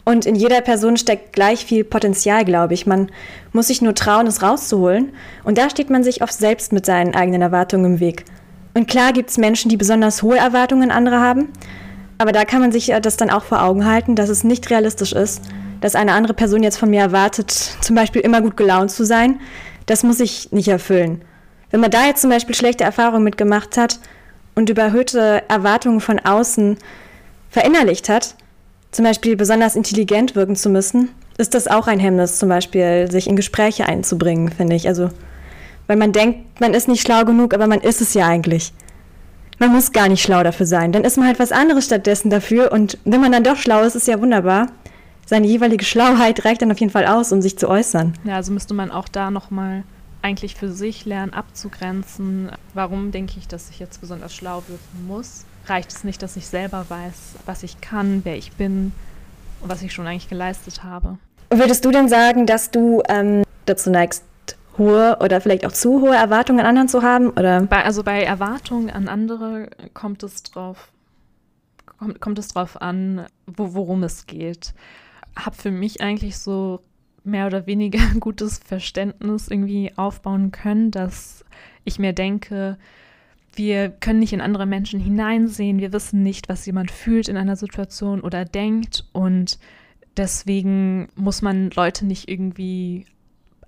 Und 0.05 0.27
in 0.27 0.35
jeder 0.35 0.61
Person 0.61 0.97
steckt 0.97 1.33
gleich 1.33 1.65
viel 1.65 1.83
Potenzial, 1.83 2.45
glaube 2.45 2.75
ich. 2.75 2.87
Man 2.87 3.11
muss 3.53 3.69
sich 3.69 3.81
nur 3.81 3.95
trauen, 3.95 4.27
es 4.27 4.43
rauszuholen. 4.43 5.13
Und 5.45 5.59
da 5.59 5.71
steht 5.71 5.91
man 5.91 6.05
sich 6.05 6.23
oft 6.23 6.35
selbst 6.35 6.73
mit 6.73 6.85
seinen 6.85 7.15
eigenen 7.15 7.43
Erwartungen 7.43 7.95
im 7.95 8.01
Weg. 8.01 8.25
Und 8.75 8.87
klar 8.87 9.13
gibt 9.13 9.31
es 9.31 9.39
Menschen, 9.39 9.71
die 9.71 9.77
besonders 9.77 10.23
hohe 10.23 10.37
Erwartungen 10.37 10.91
an 10.91 10.99
andere 10.99 11.21
haben. 11.21 11.49
Aber 12.19 12.33
da 12.33 12.45
kann 12.45 12.61
man 12.61 12.71
sich 12.71 12.93
das 13.03 13.17
dann 13.17 13.31
auch 13.31 13.45
vor 13.45 13.63
Augen 13.63 13.87
halten, 13.87 14.15
dass 14.15 14.29
es 14.29 14.45
nicht 14.45 14.71
realistisch 14.71 15.13
ist, 15.13 15.43
dass 15.81 15.95
eine 15.95 16.13
andere 16.13 16.35
Person 16.35 16.63
jetzt 16.63 16.79
von 16.79 16.91
mir 16.91 17.01
erwartet, 17.01 17.51
zum 17.81 17.97
Beispiel 17.97 18.23
immer 18.23 18.41
gut 18.41 18.57
gelaunt 18.57 18.91
zu 18.91 19.05
sein, 19.05 19.41
das 19.87 20.03
muss 20.03 20.21
ich 20.21 20.53
nicht 20.53 20.69
erfüllen. 20.69 21.23
Wenn 21.71 21.81
man 21.81 21.91
da 21.91 22.07
jetzt 22.07 22.21
zum 22.21 22.31
Beispiel 22.31 22.55
schlechte 22.55 22.85
Erfahrungen 22.85 23.25
mitgemacht 23.25 23.77
hat 23.77 23.99
und 24.55 24.71
überhöhte 24.71 25.43
Erwartungen 25.49 26.01
von 26.01 26.19
außen 26.19 26.79
verinnerlicht 27.51 28.09
hat, 28.09 28.37
zum 28.93 29.05
Beispiel 29.05 29.37
besonders 29.37 29.77
intelligent 29.77 30.37
wirken 30.37 30.57
zu 30.57 30.69
müssen, 30.69 31.11
ist 31.37 31.55
das 31.55 31.67
auch 31.67 31.89
ein 31.89 31.99
Hemmnis, 31.99 32.39
zum 32.39 32.49
Beispiel 32.49 33.11
sich 33.11 33.27
in 33.27 33.35
Gespräche 33.35 33.87
einzubringen, 33.87 34.51
finde 34.51 34.77
ich. 34.77 34.87
Also, 34.87 35.11
weil 35.89 35.97
man 35.97 36.13
denkt, 36.13 36.61
man 36.61 36.75
ist 36.75 36.87
nicht 36.87 37.03
schlau 37.03 37.25
genug, 37.25 37.55
aber 37.55 37.67
man 37.67 37.81
ist 37.81 38.01
es 38.01 38.15
ja 38.15 38.27
eigentlich. 38.27 38.73
Man 39.59 39.73
muss 39.73 39.93
gar 39.93 40.09
nicht 40.09 40.23
schlau 40.23 40.43
dafür 40.43 40.67
sein. 40.67 40.93
Dann 40.93 41.05
ist 41.05 41.17
man 41.17 41.27
halt 41.27 41.39
was 41.39 41.53
anderes 41.53 41.87
stattdessen 41.87 42.31
dafür. 42.31 42.73
Und 42.73 42.99
wenn 43.05 43.21
man 43.21 43.33
dann 43.33 43.45
doch 43.45 43.57
schlau 43.57 43.83
ist, 43.83 43.95
ist 43.95 44.09
ja 44.09 44.21
wunderbar 44.21 44.69
seine 45.27 45.47
jeweilige 45.47 45.85
Schlauheit 45.85 46.45
reicht 46.45 46.63
dann 46.63 46.73
auf 46.73 46.81
jeden 46.81 46.93
Fall 46.93 47.07
aus, 47.07 47.33
um 47.33 47.41
sich 47.41 47.59
zu 47.59 47.69
äußern. 47.69 48.15
Ja, 48.25 48.37
also 48.37 48.53
müsste 48.53 48.75
man 48.75 48.91
auch 48.91 49.09
da 49.09 49.31
nochmal 49.31 49.85
eigentlich 50.23 50.55
für 50.55 50.71
sich 50.71 51.05
lernen 51.05 51.35
abzugrenzen, 51.35 52.51
warum 52.73 53.11
denke 53.11 53.35
ich, 53.39 53.47
dass 53.47 53.69
ich 53.69 53.79
jetzt 53.79 54.01
besonders 54.01 54.35
schlau 54.35 54.63
wirken 54.69 55.07
muss. 55.07 55.45
Reicht 55.67 55.93
es 55.93 56.05
nicht, 56.05 56.23
dass 56.23 56.37
ich 56.37 56.47
selber 56.47 56.87
weiß, 56.89 57.37
was 57.45 57.63
ich 57.63 57.81
kann, 57.81 58.23
wer 58.25 58.37
ich 58.37 58.53
bin 58.53 58.93
und 59.61 59.69
was 59.69 59.83
ich 59.83 59.93
schon 59.93 60.07
eigentlich 60.07 60.29
geleistet 60.29 60.83
habe. 60.83 61.19
Würdest 61.51 61.85
du 61.85 61.91
denn 61.91 62.09
sagen, 62.09 62.47
dass 62.47 62.71
du 62.71 63.03
ähm, 63.09 63.45
dazu 63.67 63.91
neigst, 63.91 64.25
hohe 64.79 65.19
oder 65.21 65.41
vielleicht 65.41 65.67
auch 65.67 65.73
zu 65.73 66.01
hohe 66.01 66.17
Erwartungen 66.17 66.61
an 66.61 66.67
anderen 66.67 66.89
zu 66.89 67.03
haben? 67.03 67.31
Oder? 67.31 67.63
Bei, 67.63 67.85
also 67.85 68.03
bei 68.03 68.23
Erwartungen 68.23 68.91
an 68.91 69.09
andere 69.09 69.69
kommt 69.93 70.23
es 70.23 70.43
drauf, 70.43 70.89
kommt, 71.99 72.21
kommt 72.21 72.39
es 72.39 72.49
drauf 72.49 72.81
an, 72.81 73.27
wo, 73.47 73.75
worum 73.75 74.03
es 74.03 74.27
geht 74.27 74.75
habe 75.37 75.57
für 75.57 75.71
mich 75.71 76.01
eigentlich 76.01 76.39
so 76.39 76.81
mehr 77.25 77.47
oder 77.47 77.67
weniger 77.67 78.01
gutes 78.21 78.59
Verständnis 78.59 79.49
irgendwie 79.49 79.93
aufbauen 79.97 80.51
können, 80.51 80.91
dass 80.91 81.45
ich 81.85 81.99
mir 81.99 82.13
denke, 82.13 82.79
wir 83.57 83.91
können 83.91 84.19
nicht 84.19 84.33
in 84.33 84.41
andere 84.41 84.67
Menschen 84.67 85.01
hineinsehen, 85.01 85.79
wir 85.79 85.93
wissen 85.93 86.23
nicht, 86.23 86.49
was 86.49 86.67
jemand 86.67 86.91
fühlt 86.91 87.29
in 87.29 87.37
einer 87.37 87.57
Situation 87.57 88.21
oder 88.21 88.45
denkt. 88.45 89.07
Und 89.13 89.59
deswegen 90.17 91.09
muss 91.15 91.41
man 91.41 91.71
Leute 91.71 92.05
nicht 92.05 92.29
irgendwie 92.29 93.07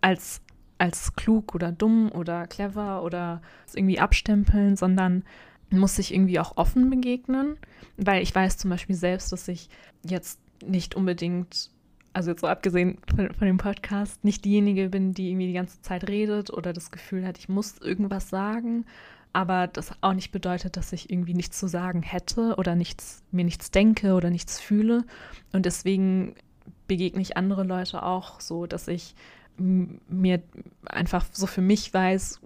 als 0.01 0.41
als 0.79 1.17
klug 1.17 1.55
oder 1.55 1.73
dumm 1.73 2.13
oder 2.13 2.47
clever 2.47 3.03
oder 3.03 3.41
irgendwie 3.75 3.99
abstempeln, 3.99 4.77
sondern 4.77 5.25
muss 5.71 5.97
sich 5.97 6.13
irgendwie 6.13 6.39
auch 6.39 6.57
offen 6.57 6.91
begegnen, 6.91 7.57
weil 7.97 8.23
ich 8.23 8.35
weiß 8.35 8.59
zum 8.59 8.71
Beispiel 8.71 8.95
selbst, 8.95 9.33
dass 9.33 9.49
ich 9.49 9.69
jetzt 10.05 10.39
nicht 10.65 10.95
unbedingt, 10.95 11.71
also 12.13 12.31
jetzt 12.31 12.41
so 12.41 12.47
abgesehen 12.47 12.99
von, 13.15 13.33
von, 13.35 13.47
dem 13.47 13.59
Podcast, 13.59 14.25
nicht 14.25 14.45
diejenige 14.45 14.89
bin, 14.89 15.13
die 15.13 15.31
irgendwie 15.31 15.49
die 15.49 15.53
ganze 15.53 15.81
Zeit 15.83 16.09
redet 16.09 16.51
oder 16.51 16.73
das 16.73 16.91
Gefühl 16.91 17.27
hat, 17.27 17.39
ich 17.39 17.49
muss 17.49 17.79
irgendwas 17.79 18.31
sagen, 18.31 18.87
aber 19.33 19.67
das 19.67 19.93
auch 20.01 20.15
nicht 20.15 20.33
bedeutet, 20.33 20.77
dass 20.77 20.93
ich 20.93 21.11
irgendwie 21.11 21.35
nichts 21.35 21.59
zu 21.59 21.69
sagen 21.69 22.03
hätte 22.03 22.55
oder 22.57 22.75
nichts, 22.75 23.23
mir 23.33 23.45
nichts 23.45 23.71
denke 23.71 24.15
oder 24.15 24.31
nichts 24.31 24.59
fühle. 24.59 25.05
Und 25.53 25.67
deswegen 25.67 26.35
begegne 26.87 27.21
ich 27.21 27.37
andere 27.37 27.63
Leute 27.65 28.03
auch 28.03 28.41
so, 28.41 28.67
dass 28.67 28.89
ich 28.89 29.15
mir 29.59 30.43
einfach 30.85 31.27
so 31.33 31.47
für 31.47 31.61
mich 31.61 31.93
weiß, 31.93 32.41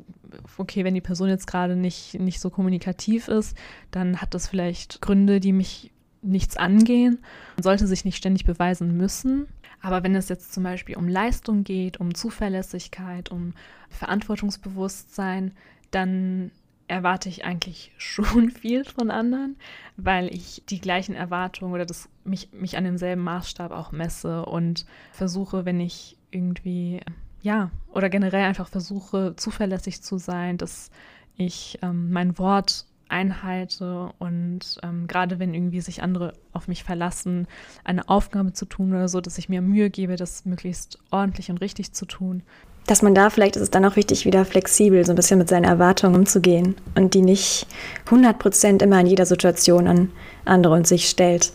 okay, 0.58 0.84
wenn 0.84 0.94
die 0.94 1.00
Person 1.00 1.28
jetzt 1.28 1.46
gerade 1.46 1.76
nicht, 1.76 2.14
nicht 2.14 2.40
so 2.40 2.50
kommunikativ 2.50 3.28
ist, 3.28 3.56
dann 3.90 4.20
hat 4.20 4.34
das 4.34 4.48
vielleicht 4.48 5.00
Gründe, 5.00 5.40
die 5.40 5.52
mich 5.52 5.92
nichts 6.22 6.56
angehen. 6.56 7.18
Man 7.56 7.62
sollte 7.62 7.86
sich 7.86 8.04
nicht 8.04 8.16
ständig 8.16 8.44
beweisen 8.44 8.96
müssen. 8.96 9.46
Aber 9.82 10.02
wenn 10.02 10.14
es 10.14 10.28
jetzt 10.28 10.52
zum 10.52 10.62
Beispiel 10.62 10.96
um 10.96 11.08
Leistung 11.08 11.64
geht, 11.64 12.00
um 12.00 12.14
Zuverlässigkeit, 12.14 13.30
um 13.30 13.54
Verantwortungsbewusstsein, 13.88 15.52
dann 15.90 16.50
erwarte 16.90 17.28
ich 17.28 17.44
eigentlich 17.44 17.92
schon 17.98 18.50
viel 18.50 18.84
von 18.84 19.10
anderen, 19.10 19.56
weil 19.96 20.28
ich 20.34 20.62
die 20.68 20.80
gleichen 20.80 21.14
Erwartungen 21.14 21.72
oder 21.72 21.86
das, 21.86 22.08
mich, 22.24 22.52
mich 22.52 22.76
an 22.76 22.84
demselben 22.84 23.22
Maßstab 23.22 23.72
auch 23.72 23.92
messe 23.92 24.44
und 24.44 24.84
versuche, 25.12 25.64
wenn 25.64 25.80
ich 25.80 26.16
irgendwie, 26.30 27.00
ja, 27.42 27.70
oder 27.92 28.10
generell 28.10 28.44
einfach 28.44 28.68
versuche, 28.68 29.34
zuverlässig 29.36 30.02
zu 30.02 30.18
sein, 30.18 30.58
dass 30.58 30.90
ich 31.36 31.78
ähm, 31.82 32.10
mein 32.10 32.38
Wort 32.38 32.84
einhalte 33.10 34.10
und 34.18 34.78
ähm, 34.82 35.06
gerade 35.06 35.38
wenn 35.38 35.54
irgendwie 35.54 35.80
sich 35.80 36.02
andere 36.02 36.32
auf 36.52 36.68
mich 36.68 36.84
verlassen, 36.84 37.46
eine 37.84 38.08
Aufgabe 38.08 38.52
zu 38.52 38.64
tun 38.66 38.92
oder 38.92 39.08
so, 39.08 39.20
dass 39.20 39.38
ich 39.38 39.48
mir 39.48 39.62
Mühe 39.62 39.90
gebe, 39.90 40.16
das 40.16 40.44
möglichst 40.44 40.98
ordentlich 41.10 41.50
und 41.50 41.60
richtig 41.60 41.92
zu 41.92 42.06
tun. 42.06 42.42
Dass 42.86 43.02
man 43.02 43.14
da 43.14 43.30
vielleicht 43.30 43.56
ist 43.56 43.62
es 43.62 43.70
dann 43.70 43.84
auch 43.84 43.96
wichtig, 43.96 44.24
wieder 44.24 44.44
flexibel 44.44 45.04
so 45.04 45.12
ein 45.12 45.16
bisschen 45.16 45.38
mit 45.38 45.48
seinen 45.48 45.64
Erwartungen 45.64 46.16
umzugehen 46.16 46.76
und 46.94 47.14
die 47.14 47.22
nicht 47.22 47.66
100 48.06 48.38
Prozent 48.38 48.82
immer 48.82 49.00
in 49.00 49.06
jeder 49.06 49.26
Situation 49.26 49.86
an 49.86 50.10
andere 50.44 50.74
und 50.74 50.86
sich 50.86 51.08
stellt, 51.08 51.52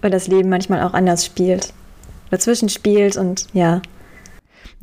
weil 0.00 0.10
das 0.10 0.26
Leben 0.26 0.48
manchmal 0.48 0.82
auch 0.82 0.94
anders 0.94 1.24
spielt 1.24 1.72
dazwischen 2.34 2.68
spielt 2.68 3.16
und 3.16 3.46
ja. 3.52 3.80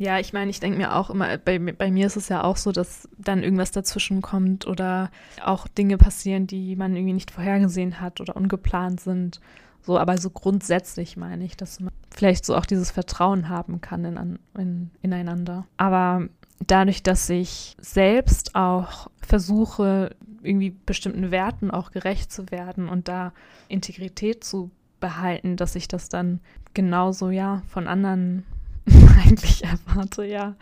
Ja, 0.02 0.18
ich 0.18 0.32
meine, 0.32 0.50
ich 0.50 0.58
denke 0.58 0.78
mir 0.78 0.96
auch 0.96 1.10
immer, 1.10 1.38
bei, 1.38 1.60
bei 1.60 1.92
mir 1.92 2.08
ist 2.08 2.16
es 2.16 2.28
ja 2.28 2.42
auch 2.42 2.56
so, 2.56 2.72
dass 2.72 3.08
dann 3.18 3.44
irgendwas 3.44 3.70
dazwischen 3.70 4.20
kommt 4.20 4.66
oder 4.66 5.12
auch 5.44 5.68
Dinge 5.68 5.96
passieren, 5.96 6.48
die 6.48 6.74
man 6.74 6.96
irgendwie 6.96 7.12
nicht 7.12 7.30
vorhergesehen 7.30 8.00
hat 8.00 8.20
oder 8.20 8.34
ungeplant 8.34 9.00
sind. 9.00 9.40
So, 9.80 9.96
aber 9.96 10.18
so 10.18 10.30
grundsätzlich 10.30 11.16
meine 11.16 11.44
ich, 11.44 11.56
dass 11.56 11.78
man 11.78 11.92
vielleicht 12.10 12.44
so 12.44 12.56
auch 12.56 12.66
dieses 12.66 12.90
Vertrauen 12.90 13.48
haben 13.48 13.80
kann 13.80 14.04
in, 14.04 14.38
in, 14.58 14.90
ineinander. 15.02 15.66
Aber 15.76 16.26
dadurch, 16.66 17.04
dass 17.04 17.30
ich 17.30 17.76
selbst 17.78 18.56
auch 18.56 19.08
versuche, 19.20 20.16
irgendwie 20.42 20.70
bestimmten 20.70 21.30
Werten 21.30 21.70
auch 21.70 21.92
gerecht 21.92 22.32
zu 22.32 22.50
werden 22.50 22.88
und 22.88 23.06
da 23.06 23.32
Integrität 23.68 24.42
zu 24.42 24.72
behalten, 24.98 25.56
dass 25.56 25.76
ich 25.76 25.86
das 25.86 26.08
dann 26.08 26.40
genauso 26.74 27.30
ja 27.30 27.62
von 27.68 27.86
anderen 27.86 28.44
eigentlich 29.24 29.64
erwarte, 29.64 30.24
ja. 30.24 30.54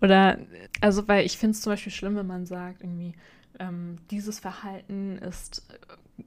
Oder, 0.00 0.38
also, 0.80 1.06
weil 1.08 1.24
ich 1.24 1.38
finde 1.38 1.52
es 1.52 1.60
zum 1.60 1.72
Beispiel 1.72 1.92
schlimm, 1.92 2.16
wenn 2.16 2.26
man 2.26 2.46
sagt, 2.46 2.82
irgendwie, 2.82 3.14
ähm, 3.58 3.98
dieses 4.10 4.40
Verhalten 4.40 5.18
ist, 5.18 5.62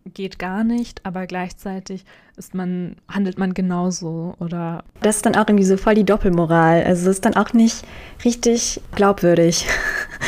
geht 0.05 0.39
gar 0.39 0.63
nicht, 0.63 1.05
aber 1.05 1.27
gleichzeitig 1.27 2.05
ist 2.37 2.53
man, 2.53 2.95
handelt 3.09 3.37
man 3.37 3.53
genauso 3.53 4.35
oder. 4.39 4.83
Das 5.01 5.17
ist 5.17 5.25
dann 5.25 5.35
auch 5.35 5.47
irgendwie 5.47 5.65
so 5.65 5.77
voll 5.77 5.95
die 5.95 6.05
Doppelmoral. 6.05 6.83
Also, 6.83 7.09
es 7.09 7.17
ist 7.17 7.25
dann 7.25 7.35
auch 7.35 7.53
nicht 7.53 7.85
richtig 8.23 8.81
glaubwürdig. 8.95 9.67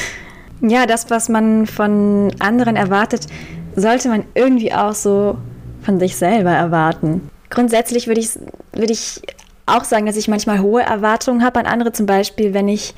ja, 0.61 0.85
das, 0.85 1.09
was 1.09 1.29
man 1.29 1.65
von 1.67 2.33
anderen 2.39 2.75
erwartet, 2.75 3.27
sollte 3.75 4.09
man 4.09 4.25
irgendwie 4.35 4.73
auch 4.73 4.93
so 4.93 5.37
von 5.81 5.99
sich 5.99 6.15
selber 6.15 6.51
erwarten. 6.51 7.29
Grundsätzlich 7.49 8.07
würde 8.07 8.21
ich, 8.21 8.39
würd 8.73 8.89
ich 8.89 9.21
auch 9.65 9.83
sagen, 9.83 10.05
dass 10.05 10.17
ich 10.17 10.27
manchmal 10.27 10.59
hohe 10.59 10.81
Erwartungen 10.81 11.43
habe 11.43 11.59
an 11.59 11.65
andere. 11.65 11.91
Zum 11.91 12.05
Beispiel, 12.05 12.53
wenn 12.53 12.67
ich 12.67 12.93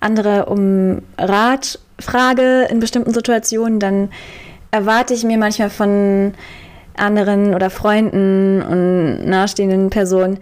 andere 0.00 0.46
um 0.46 1.02
Rat 1.18 1.78
frage 1.98 2.66
in 2.70 2.80
bestimmten 2.80 3.12
Situationen, 3.12 3.78
dann 3.78 4.10
erwarte 4.70 5.14
ich 5.14 5.24
mir 5.24 5.38
manchmal 5.38 5.70
von 5.70 6.34
anderen 6.96 7.54
oder 7.54 7.70
Freunden 7.70 8.62
und 8.62 9.26
nahestehenden 9.26 9.90
Personen, 9.90 10.38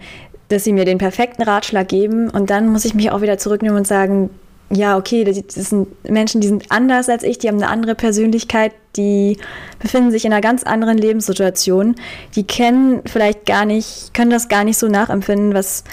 dass 0.49 0.63
sie 0.63 0.73
mir 0.73 0.85
den 0.85 0.97
perfekten 0.97 1.43
Ratschlag 1.43 1.87
geben. 1.87 2.29
Und 2.29 2.49
dann 2.49 2.69
muss 2.69 2.85
ich 2.85 2.93
mich 2.93 3.11
auch 3.11 3.21
wieder 3.21 3.37
zurücknehmen 3.37 3.77
und 3.77 3.87
sagen, 3.87 4.29
ja, 4.71 4.97
okay, 4.97 5.23
das 5.23 5.69
sind 5.69 5.87
Menschen, 6.09 6.41
die 6.41 6.47
sind 6.47 6.71
anders 6.71 7.09
als 7.09 7.23
ich, 7.23 7.39
die 7.39 7.47
haben 7.47 7.57
eine 7.57 7.69
andere 7.69 7.95
Persönlichkeit, 7.95 8.71
die 8.95 9.37
befinden 9.79 10.11
sich 10.11 10.25
in 10.25 10.31
einer 10.31 10.41
ganz 10.41 10.63
anderen 10.63 10.97
Lebenssituation, 10.97 11.95
die 12.35 12.43
kennen 12.43 13.01
vielleicht 13.05 13.45
gar 13.45 13.65
nicht, 13.65 14.13
können 14.13 14.29
das 14.29 14.47
gar 14.47 14.63
nicht 14.63 14.77
so 14.77 14.87
nachempfinden, 14.87 15.53
was, 15.55 15.83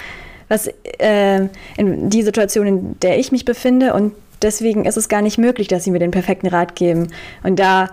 was 0.47 0.69
äh, 0.99 1.47
in 1.77 2.09
die 2.09 2.21
Situation, 2.21 2.67
in 2.67 2.99
der 2.99 3.17
ich 3.17 3.31
mich 3.31 3.45
befinde 3.45 3.93
und 3.93 4.13
deswegen 4.41 4.85
ist 4.85 4.97
es 4.97 5.09
gar 5.09 5.21
nicht 5.21 5.37
möglich, 5.39 5.67
dass 5.67 5.83
sie 5.83 5.91
mir 5.91 5.99
den 5.99 6.11
perfekten 6.11 6.47
Rat 6.47 6.75
geben. 6.75 7.07
Und 7.43 7.59
da, 7.59 7.89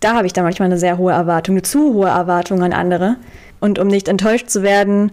da 0.00 0.14
habe 0.14 0.26
ich 0.26 0.32
dann 0.32 0.44
manchmal 0.44 0.66
eine 0.66 0.78
sehr 0.78 0.98
hohe 0.98 1.12
Erwartung, 1.12 1.54
eine 1.54 1.62
zu 1.62 1.94
hohe 1.94 2.08
Erwartung 2.08 2.62
an 2.62 2.72
andere. 2.72 3.16
Und 3.60 3.80
um 3.80 3.88
nicht 3.88 4.08
enttäuscht 4.08 4.48
zu 4.48 4.62
werden, 4.62 5.10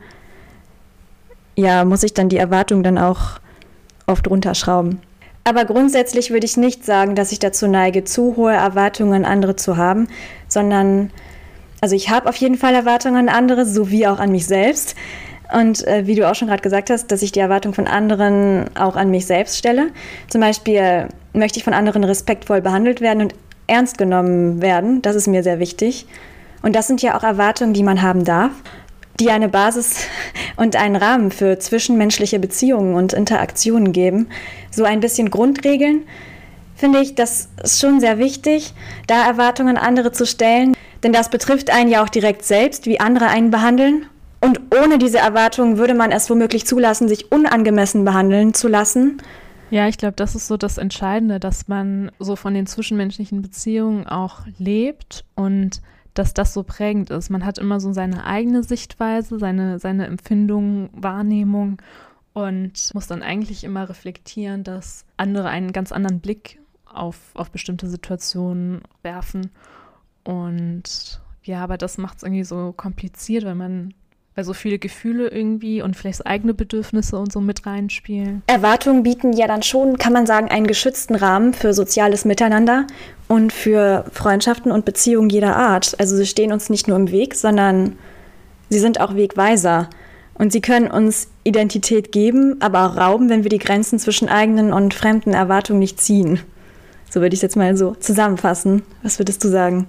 ja, 1.56 1.86
muss 1.86 2.04
ich 2.04 2.14
dann 2.14 2.30
die 2.30 2.38
Erwartung 2.38 2.84
dann 2.84 2.98
auch 2.98 3.41
oft 4.12 4.30
runterschrauben. 4.30 5.00
Aber 5.43 5.65
grundsätzlich 5.65 6.30
würde 6.30 6.45
ich 6.45 6.58
nicht 6.58 6.86
sagen, 6.86 7.15
dass 7.15 7.32
ich 7.32 7.39
dazu 7.39 7.67
neige, 7.67 8.04
zu 8.04 8.36
hohe 8.38 8.54
Erwartungen 8.54 9.13
an 9.13 9.26
andere 9.26 9.56
zu 9.56 9.78
haben, 9.78 10.08
sondern, 10.47 11.10
also 11.82 11.95
ich 11.95 12.10
habe 12.10 12.30
auf 12.30 12.36
jeden 12.36 12.58
Fall 12.58 12.76
Erwartungen 12.76 13.28
an 13.28 13.36
andere, 13.36 13.65
sowie 13.65 14.06
auch 14.06 14.19
an 14.19 14.32
mich 14.32 14.45
selbst. 14.45 14.95
Und 15.54 15.86
äh, 15.88 16.06
wie 16.06 16.15
du 16.15 16.30
auch 16.30 16.36
schon 16.36 16.47
gerade 16.47 16.62
gesagt 16.62 16.89
hast, 16.89 17.12
dass 17.12 17.21
ich 17.24 17.32
die 17.32 17.39
Erwartung 17.39 17.74
von 17.74 17.88
anderen 17.88 18.69
auch 18.76 18.95
an 18.95 19.10
mich 19.10 19.26
selbst 19.26 19.58
stelle. 19.58 19.88
Zum 20.30 20.39
Beispiel 20.39 21.08
möchte 21.34 21.58
ich 21.58 21.63
von 21.63 21.74
anderen 21.74 22.04
respektvoll 22.04 22.62
behandelt 22.62 23.02
werden 23.02 23.24
und 23.24 23.36
ernst 23.67 23.97
genommen 23.97 24.62
werden. 24.62 25.02
Das 25.02 25.15
ist 25.15 25.28
mir 25.28 25.43
sehr 25.43 25.60
wichtig. 25.60 26.06
Und 26.62 26.76
das 26.76 26.88
sind 26.88 27.02
ja 27.02 27.17
auch 27.17 27.24
Erwartungen, 27.24 27.74
die 27.74 27.84
man 27.84 28.02
haben 28.02 28.24
darf 28.24 28.52
die 29.19 29.30
eine 29.30 29.50
Basis 29.50 30.06
und 30.56 30.76
einen 30.76 30.95
Rahmen 30.95 31.32
für 31.32 31.60
zwischenmenschliche 31.60 32.39
Beziehungen 32.39 32.95
und 32.95 33.13
Interaktionen 33.13 33.91
geben. 33.91 34.28
So 34.69 34.84
ein 34.84 35.00
bisschen 35.00 35.30
Grundregeln, 35.30 36.04
finde 36.76 37.00
ich, 37.00 37.15
das 37.15 37.50
ist 37.63 37.80
schon 37.80 38.00
sehr 38.00 38.17
wichtig, 38.17 38.74
da 39.08 39.26
Erwartungen 39.28 39.78
an 39.78 39.84
andere 39.84 40.12
zu 40.12 40.26
stellen. 40.26 40.76
Denn 41.04 41.13
das 41.13 41.30
betrifft 41.30 41.71
einen 41.71 41.89
ja 41.89 42.04
auch 42.04 42.10
direkt 42.10 42.43
selbst, 42.43 42.86
wie 42.86 43.00
andere 43.00 43.28
einen 43.28 43.52
behandeln. 43.52 44.06
Und 44.39 44.60
ohne 44.76 44.97
diese 44.97 45.19
Erwartungen 45.19 45.78
würde 45.78 45.93
man 45.93 46.12
es 46.12 46.30
womöglich 46.30 46.65
zulassen, 46.65 47.08
sich 47.08 47.32
unangemessen 47.32 48.04
behandeln 48.06 48.54
zu 48.54 48.67
lassen. 48.67 49.21
Ja, 49.69 49.88
ich 49.88 49.97
glaube, 49.97 50.15
das 50.15 50.36
ist 50.36 50.47
so 50.47 50.58
das 50.58 50.78
Entscheidende, 50.78 51.39
dass 51.39 51.67
man 51.67 52.12
so 52.19 52.36
von 52.36 52.54
den 52.54 52.67
zwischenmenschlichen 52.67 53.41
Beziehungen 53.41 54.06
auch 54.06 54.41
lebt 54.58 55.24
und 55.36 55.82
dass 56.13 56.34
das 56.34 56.54
so 56.54 56.63
prägend 56.63 57.10
ist. 57.10 57.30
Man 57.30 57.45
hat 57.45 57.58
immer 57.58 57.80
so 57.80 57.93
seine 57.93 58.26
eigene 58.26 58.63
Sichtweise, 58.63 59.39
seine, 59.39 59.80
seine 59.80 60.08
Empfindung, 60.08 60.89
Wahrnehmung 60.93 61.82
und 62.34 62.91
muss 62.93 63.08
dann 63.08 63.24
eigentlich 63.24 63.63
immer 63.63 63.89
reflektieren, 63.89 64.63
dass 64.63 65.06
andere 65.17 65.50
einen 65.50 65.71
ganz 65.71 65.91
anderen 65.91 66.19
Blick 66.19 66.60
auf, 66.86 67.17
auf 67.34 67.52
bestimmte 67.52 67.88
Situationen 67.88 68.82
werfen. 69.02 69.52
Und 70.24 71.21
ja, 71.43 71.63
aber 71.63 71.78
das 71.78 71.97
macht 71.97 72.17
es 72.17 72.24
irgendwie 72.24 72.43
so 72.43 72.74
kompliziert, 72.76 73.45
weil 73.45 73.56
man 73.56 73.93
weil 74.36 74.44
so 74.44 74.54
viele 74.54 74.80
Gefühle 74.80 75.28
irgendwie 75.28 75.82
und 75.82 75.96
vielleicht 75.96 76.26
eigene 76.26 76.54
Bedürfnisse 76.54 77.17
und 77.17 77.32
so 77.32 77.41
mit 77.41 77.65
reinspielen. 77.65 78.44
Erwartungen 78.48 79.04
bieten 79.04 79.34
ja 79.34 79.48
dann 79.48 79.62
schon, 79.62 79.98
kann 79.98 80.13
man 80.13 80.26
sagen, 80.26 80.50
einen 80.50 80.67
geschützten 80.67 81.15
Rahmen 81.15 81.54
für 81.54 81.74
soziales 81.74 82.24
Miteinander 82.24 82.88
und 83.28 83.52
für 83.52 84.06
Freundschaften 84.13 84.72
und 84.72 84.86
Beziehungen 84.86 85.30
jeder 85.30 85.56
Art. 85.56 86.00
Also 86.00 86.15
sie 86.15 86.26
stehen 86.26 86.54
uns 86.54 86.70
nicht 86.70 86.88
nur 86.88 86.98
im 86.98 87.12
Weg, 87.12 87.36
sondern 87.36 87.98
sie 88.70 88.80
sind 88.80 89.02
auch 89.02 89.15
Wegweiser. 89.15 89.89
Und 90.34 90.52
sie 90.52 90.62
können 90.62 90.89
uns 90.89 91.28
Identität 91.44 92.12
geben, 92.12 92.56
aber 92.62 92.86
auch 92.86 92.98
rauben, 92.98 93.30
wenn 93.30 93.44
wir 93.44 93.50
die 93.50 93.60
Grenzen 93.60 94.00
zwischen 94.00 94.28
eigenen 94.28 94.74
und 94.74 94.94
fremden 94.94 95.34
Erwartungen 95.34 95.80
nicht 95.80 96.00
ziehen. 96.00 96.39
So 97.10 97.20
würde 97.20 97.34
ich 97.34 97.39
es 97.39 97.44
jetzt 97.44 97.58
mal 97.58 97.76
so 97.76 97.94
zusammenfassen. 97.96 98.82
Was 99.04 99.20
würdest 99.20 99.44
du 99.44 99.50
sagen? 99.50 99.88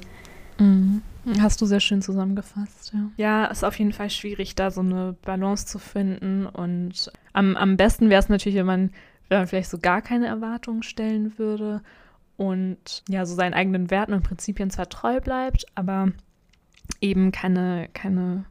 Mhm. 0.59 1.01
Hast 1.41 1.61
du 1.61 1.67
sehr 1.67 1.81
schön 1.81 2.03
zusammengefasst, 2.03 2.93
ja. 2.93 3.11
Ja, 3.17 3.45
ist 3.47 3.65
auf 3.65 3.79
jeden 3.79 3.93
Fall 3.93 4.11
schwierig, 4.11 4.55
da 4.55 4.71
so 4.71 4.81
eine 4.81 5.15
Balance 5.23 5.67
zu 5.67 5.79
finden. 5.79 6.47
Und 6.47 7.13
am, 7.33 7.57
am 7.57 7.77
besten 7.77 8.11
wäre 8.11 8.21
es 8.21 8.29
natürlich, 8.29 8.59
wenn 8.59 8.67
man 8.67 8.91
wenn 9.33 9.39
man 9.39 9.49
vielleicht 9.49 9.71
so 9.71 9.79
gar 9.79 10.03
keine 10.03 10.27
Erwartungen 10.27 10.83
stellen 10.83 11.39
würde 11.39 11.81
und 12.37 13.03
ja, 13.09 13.25
so 13.25 13.35
seinen 13.35 13.55
eigenen 13.55 13.91
Werten 13.91 14.13
und 14.13 14.23
Prinzipien 14.23 14.69
zwar 14.69 14.91
treu 14.91 15.21
bleibt, 15.21 15.65
aber 15.75 16.09
eben 17.01 17.33
keine, 17.33 17.89
keine 17.95 18.45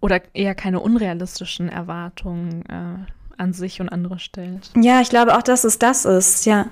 oder 0.00 0.20
eher 0.32 0.54
keine 0.54 0.78
unrealistischen 0.78 1.68
Erwartungen 1.68 2.64
äh, 2.66 2.98
an 3.36 3.52
sich 3.52 3.80
und 3.80 3.88
andere 3.88 4.20
stellt. 4.20 4.70
Ja, 4.80 5.00
ich 5.00 5.10
glaube 5.10 5.36
auch, 5.36 5.42
dass 5.42 5.64
es 5.64 5.80
das 5.80 6.04
ist, 6.04 6.46
ja. 6.46 6.66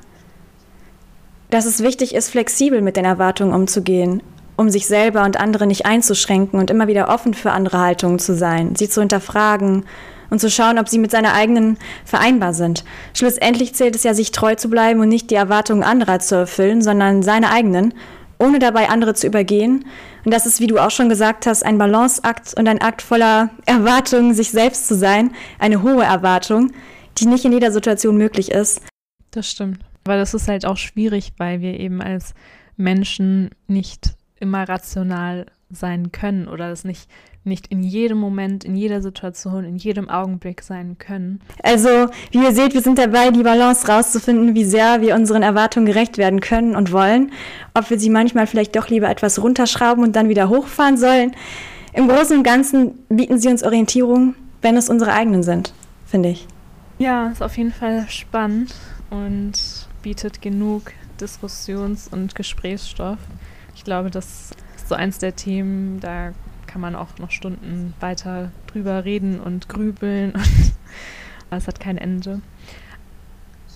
Dass 1.50 1.66
es 1.66 1.82
wichtig 1.82 2.14
ist, 2.14 2.30
flexibel 2.30 2.82
mit 2.82 2.96
den 2.96 3.04
Erwartungen 3.04 3.52
umzugehen, 3.52 4.22
um 4.56 4.70
sich 4.70 4.86
selber 4.86 5.24
und 5.24 5.38
andere 5.38 5.66
nicht 5.66 5.86
einzuschränken 5.86 6.58
und 6.58 6.70
immer 6.70 6.86
wieder 6.86 7.08
offen 7.08 7.34
für 7.34 7.52
andere 7.52 7.78
Haltungen 7.78 8.18
zu 8.18 8.34
sein, 8.34 8.76
sie 8.76 8.88
zu 8.88 9.00
hinterfragen 9.00 9.84
und 10.30 10.40
zu 10.40 10.50
schauen, 10.50 10.78
ob 10.78 10.88
sie 10.88 10.98
mit 10.98 11.10
seiner 11.10 11.34
eigenen 11.34 11.78
vereinbar 12.04 12.54
sind. 12.54 12.84
Schlussendlich 13.14 13.74
zählt 13.74 13.96
es 13.96 14.04
ja, 14.04 14.14
sich 14.14 14.32
treu 14.32 14.54
zu 14.54 14.68
bleiben 14.68 15.00
und 15.00 15.08
nicht 15.08 15.30
die 15.30 15.36
Erwartungen 15.36 15.82
anderer 15.82 16.18
zu 16.18 16.34
erfüllen, 16.34 16.82
sondern 16.82 17.22
seine 17.22 17.50
eigenen, 17.50 17.94
ohne 18.38 18.58
dabei 18.58 18.88
andere 18.88 19.14
zu 19.14 19.26
übergehen. 19.26 19.84
Und 20.24 20.32
das 20.32 20.46
ist, 20.46 20.60
wie 20.60 20.66
du 20.66 20.78
auch 20.78 20.90
schon 20.90 21.08
gesagt 21.08 21.46
hast, 21.46 21.64
ein 21.64 21.78
Balanceakt 21.78 22.54
und 22.54 22.68
ein 22.68 22.80
Akt 22.80 23.02
voller 23.02 23.50
Erwartungen, 23.66 24.34
sich 24.34 24.50
selbst 24.50 24.88
zu 24.88 24.94
sein, 24.94 25.32
eine 25.58 25.82
hohe 25.82 26.04
Erwartung, 26.04 26.72
die 27.18 27.26
nicht 27.26 27.44
in 27.44 27.52
jeder 27.52 27.70
Situation 27.70 28.16
möglich 28.16 28.50
ist. 28.50 28.80
Das 29.30 29.48
stimmt. 29.48 29.80
Weil 30.04 30.18
das 30.18 30.34
ist 30.34 30.48
halt 30.48 30.66
auch 30.66 30.76
schwierig, 30.76 31.32
weil 31.38 31.60
wir 31.60 31.78
eben 31.78 32.02
als 32.02 32.34
Menschen 32.76 33.50
nicht 33.68 34.14
immer 34.40 34.68
rational 34.68 35.46
sein 35.70 36.12
können 36.12 36.48
oder 36.48 36.70
es 36.70 36.84
nicht, 36.84 37.08
nicht 37.44 37.68
in 37.68 37.82
jedem 37.82 38.18
Moment, 38.18 38.64
in 38.64 38.76
jeder 38.76 39.02
Situation, 39.02 39.64
in 39.64 39.76
jedem 39.76 40.08
Augenblick 40.08 40.62
sein 40.62 40.96
können. 40.98 41.40
Also, 41.62 42.08
wie 42.30 42.42
ihr 42.42 42.52
seht, 42.52 42.74
wir 42.74 42.80
sind 42.80 42.98
dabei, 42.98 43.30
die 43.30 43.42
Balance 43.42 43.86
rauszufinden, 43.86 44.54
wie 44.54 44.64
sehr 44.64 45.00
wir 45.00 45.14
unseren 45.14 45.42
Erwartungen 45.42 45.86
gerecht 45.86 46.18
werden 46.18 46.40
können 46.40 46.76
und 46.76 46.92
wollen. 46.92 47.32
Ob 47.74 47.90
wir 47.90 47.98
sie 47.98 48.10
manchmal 48.10 48.46
vielleicht 48.46 48.76
doch 48.76 48.88
lieber 48.88 49.08
etwas 49.08 49.42
runterschrauben 49.42 50.04
und 50.04 50.16
dann 50.16 50.28
wieder 50.28 50.48
hochfahren 50.48 50.96
sollen. 50.96 51.34
Im 51.92 52.08
Großen 52.08 52.38
und 52.38 52.42
Ganzen 52.42 52.98
bieten 53.08 53.38
sie 53.38 53.48
uns 53.48 53.62
Orientierung, 53.62 54.34
wenn 54.62 54.76
es 54.76 54.88
unsere 54.88 55.12
eigenen 55.12 55.42
sind, 55.42 55.72
finde 56.06 56.30
ich. 56.30 56.46
Ja, 56.98 57.28
ist 57.28 57.42
auf 57.42 57.56
jeden 57.56 57.72
Fall 57.72 58.06
spannend 58.08 58.74
und 59.10 59.52
bietet 60.02 60.42
genug 60.42 60.92
Diskussions- 61.20 62.08
und 62.08 62.34
Gesprächsstoff. 62.34 63.18
Ich 63.74 63.84
glaube, 63.84 64.10
das 64.10 64.52
ist 64.76 64.88
so 64.88 64.94
eins 64.94 65.18
der 65.18 65.36
Themen, 65.36 66.00
da 66.00 66.32
kann 66.66 66.80
man 66.80 66.96
auch 66.96 67.18
noch 67.18 67.30
Stunden 67.30 67.94
weiter 68.00 68.50
drüber 68.66 69.04
reden 69.04 69.40
und 69.40 69.68
grübeln. 69.68 70.32
Und 70.32 70.72
es 71.50 71.68
hat 71.68 71.80
kein 71.80 71.98
Ende. 71.98 72.40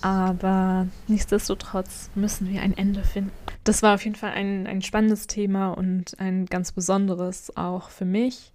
Aber 0.00 0.87
nichtsdestotrotz 1.08 2.11
müssen 2.14 2.48
wir 2.48 2.62
ein 2.62 2.76
Ende 2.76 3.02
finden. 3.02 3.32
Das 3.64 3.82
war 3.82 3.94
auf 3.94 4.04
jeden 4.04 4.16
Fall 4.16 4.32
ein, 4.32 4.66
ein 4.66 4.82
spannendes 4.82 5.26
Thema 5.26 5.70
und 5.70 6.18
ein 6.20 6.46
ganz 6.46 6.72
besonderes 6.72 7.56
auch 7.56 7.90
für 7.90 8.04
mich. 8.04 8.52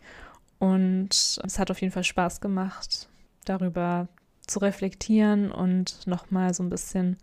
Und 0.60 1.10
es 1.12 1.60
hat 1.60 1.70
auf 1.72 1.82
jeden 1.82 1.92
Fall 1.92 2.06
Spaß 2.06 2.40
gemacht, 2.40 3.10
darüber 3.46 4.08
zu 4.48 4.60
reflektieren 4.60 5.52
und 5.52 6.06
nochmal 6.08 6.54
so 6.54 6.64
ein 6.64 6.70
bisschen 6.70 7.18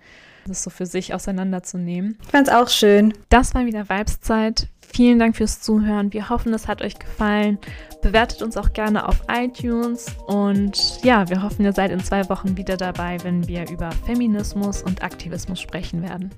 das 0.47 0.63
so 0.63 0.71
für 0.71 0.87
sich 0.87 1.15
auseinanderzunehmen. 1.15 2.19
Ich 2.23 2.29
fand 2.29 2.49
es 2.49 2.55
auch 2.55 2.69
schön. 2.69 3.15
Das 3.29 3.55
war 3.55 3.67
wieder 3.67 3.89
Vibeszeit. 3.89 4.69
Vielen 4.93 5.19
Dank 5.19 5.37
fürs 5.37 5.61
Zuhören. 5.61 6.13
Wir 6.13 6.29
hoffen, 6.29 6.53
es 6.53 6.67
hat 6.67 6.83
euch 6.83 6.99
gefallen. 6.99 7.59
Bewertet 8.03 8.43
uns 8.43 8.57
auch 8.57 8.73
gerne 8.73 9.07
auf 9.07 9.23
iTunes. 9.31 10.07
Und 10.27 11.03
ja, 11.05 11.29
wir 11.29 11.43
hoffen, 11.43 11.65
ihr 11.65 11.73
seid 11.73 11.93
in 11.93 12.03
zwei 12.03 12.29
Wochen 12.29 12.57
wieder 12.57 12.77
dabei, 12.77 13.19
wenn 13.23 13.47
wir 13.47 13.71
über 13.71 13.93
Feminismus 14.05 14.83
und 14.83 15.05
Aktivismus 15.05 15.61
sprechen 15.61 16.03
werden. 16.03 16.31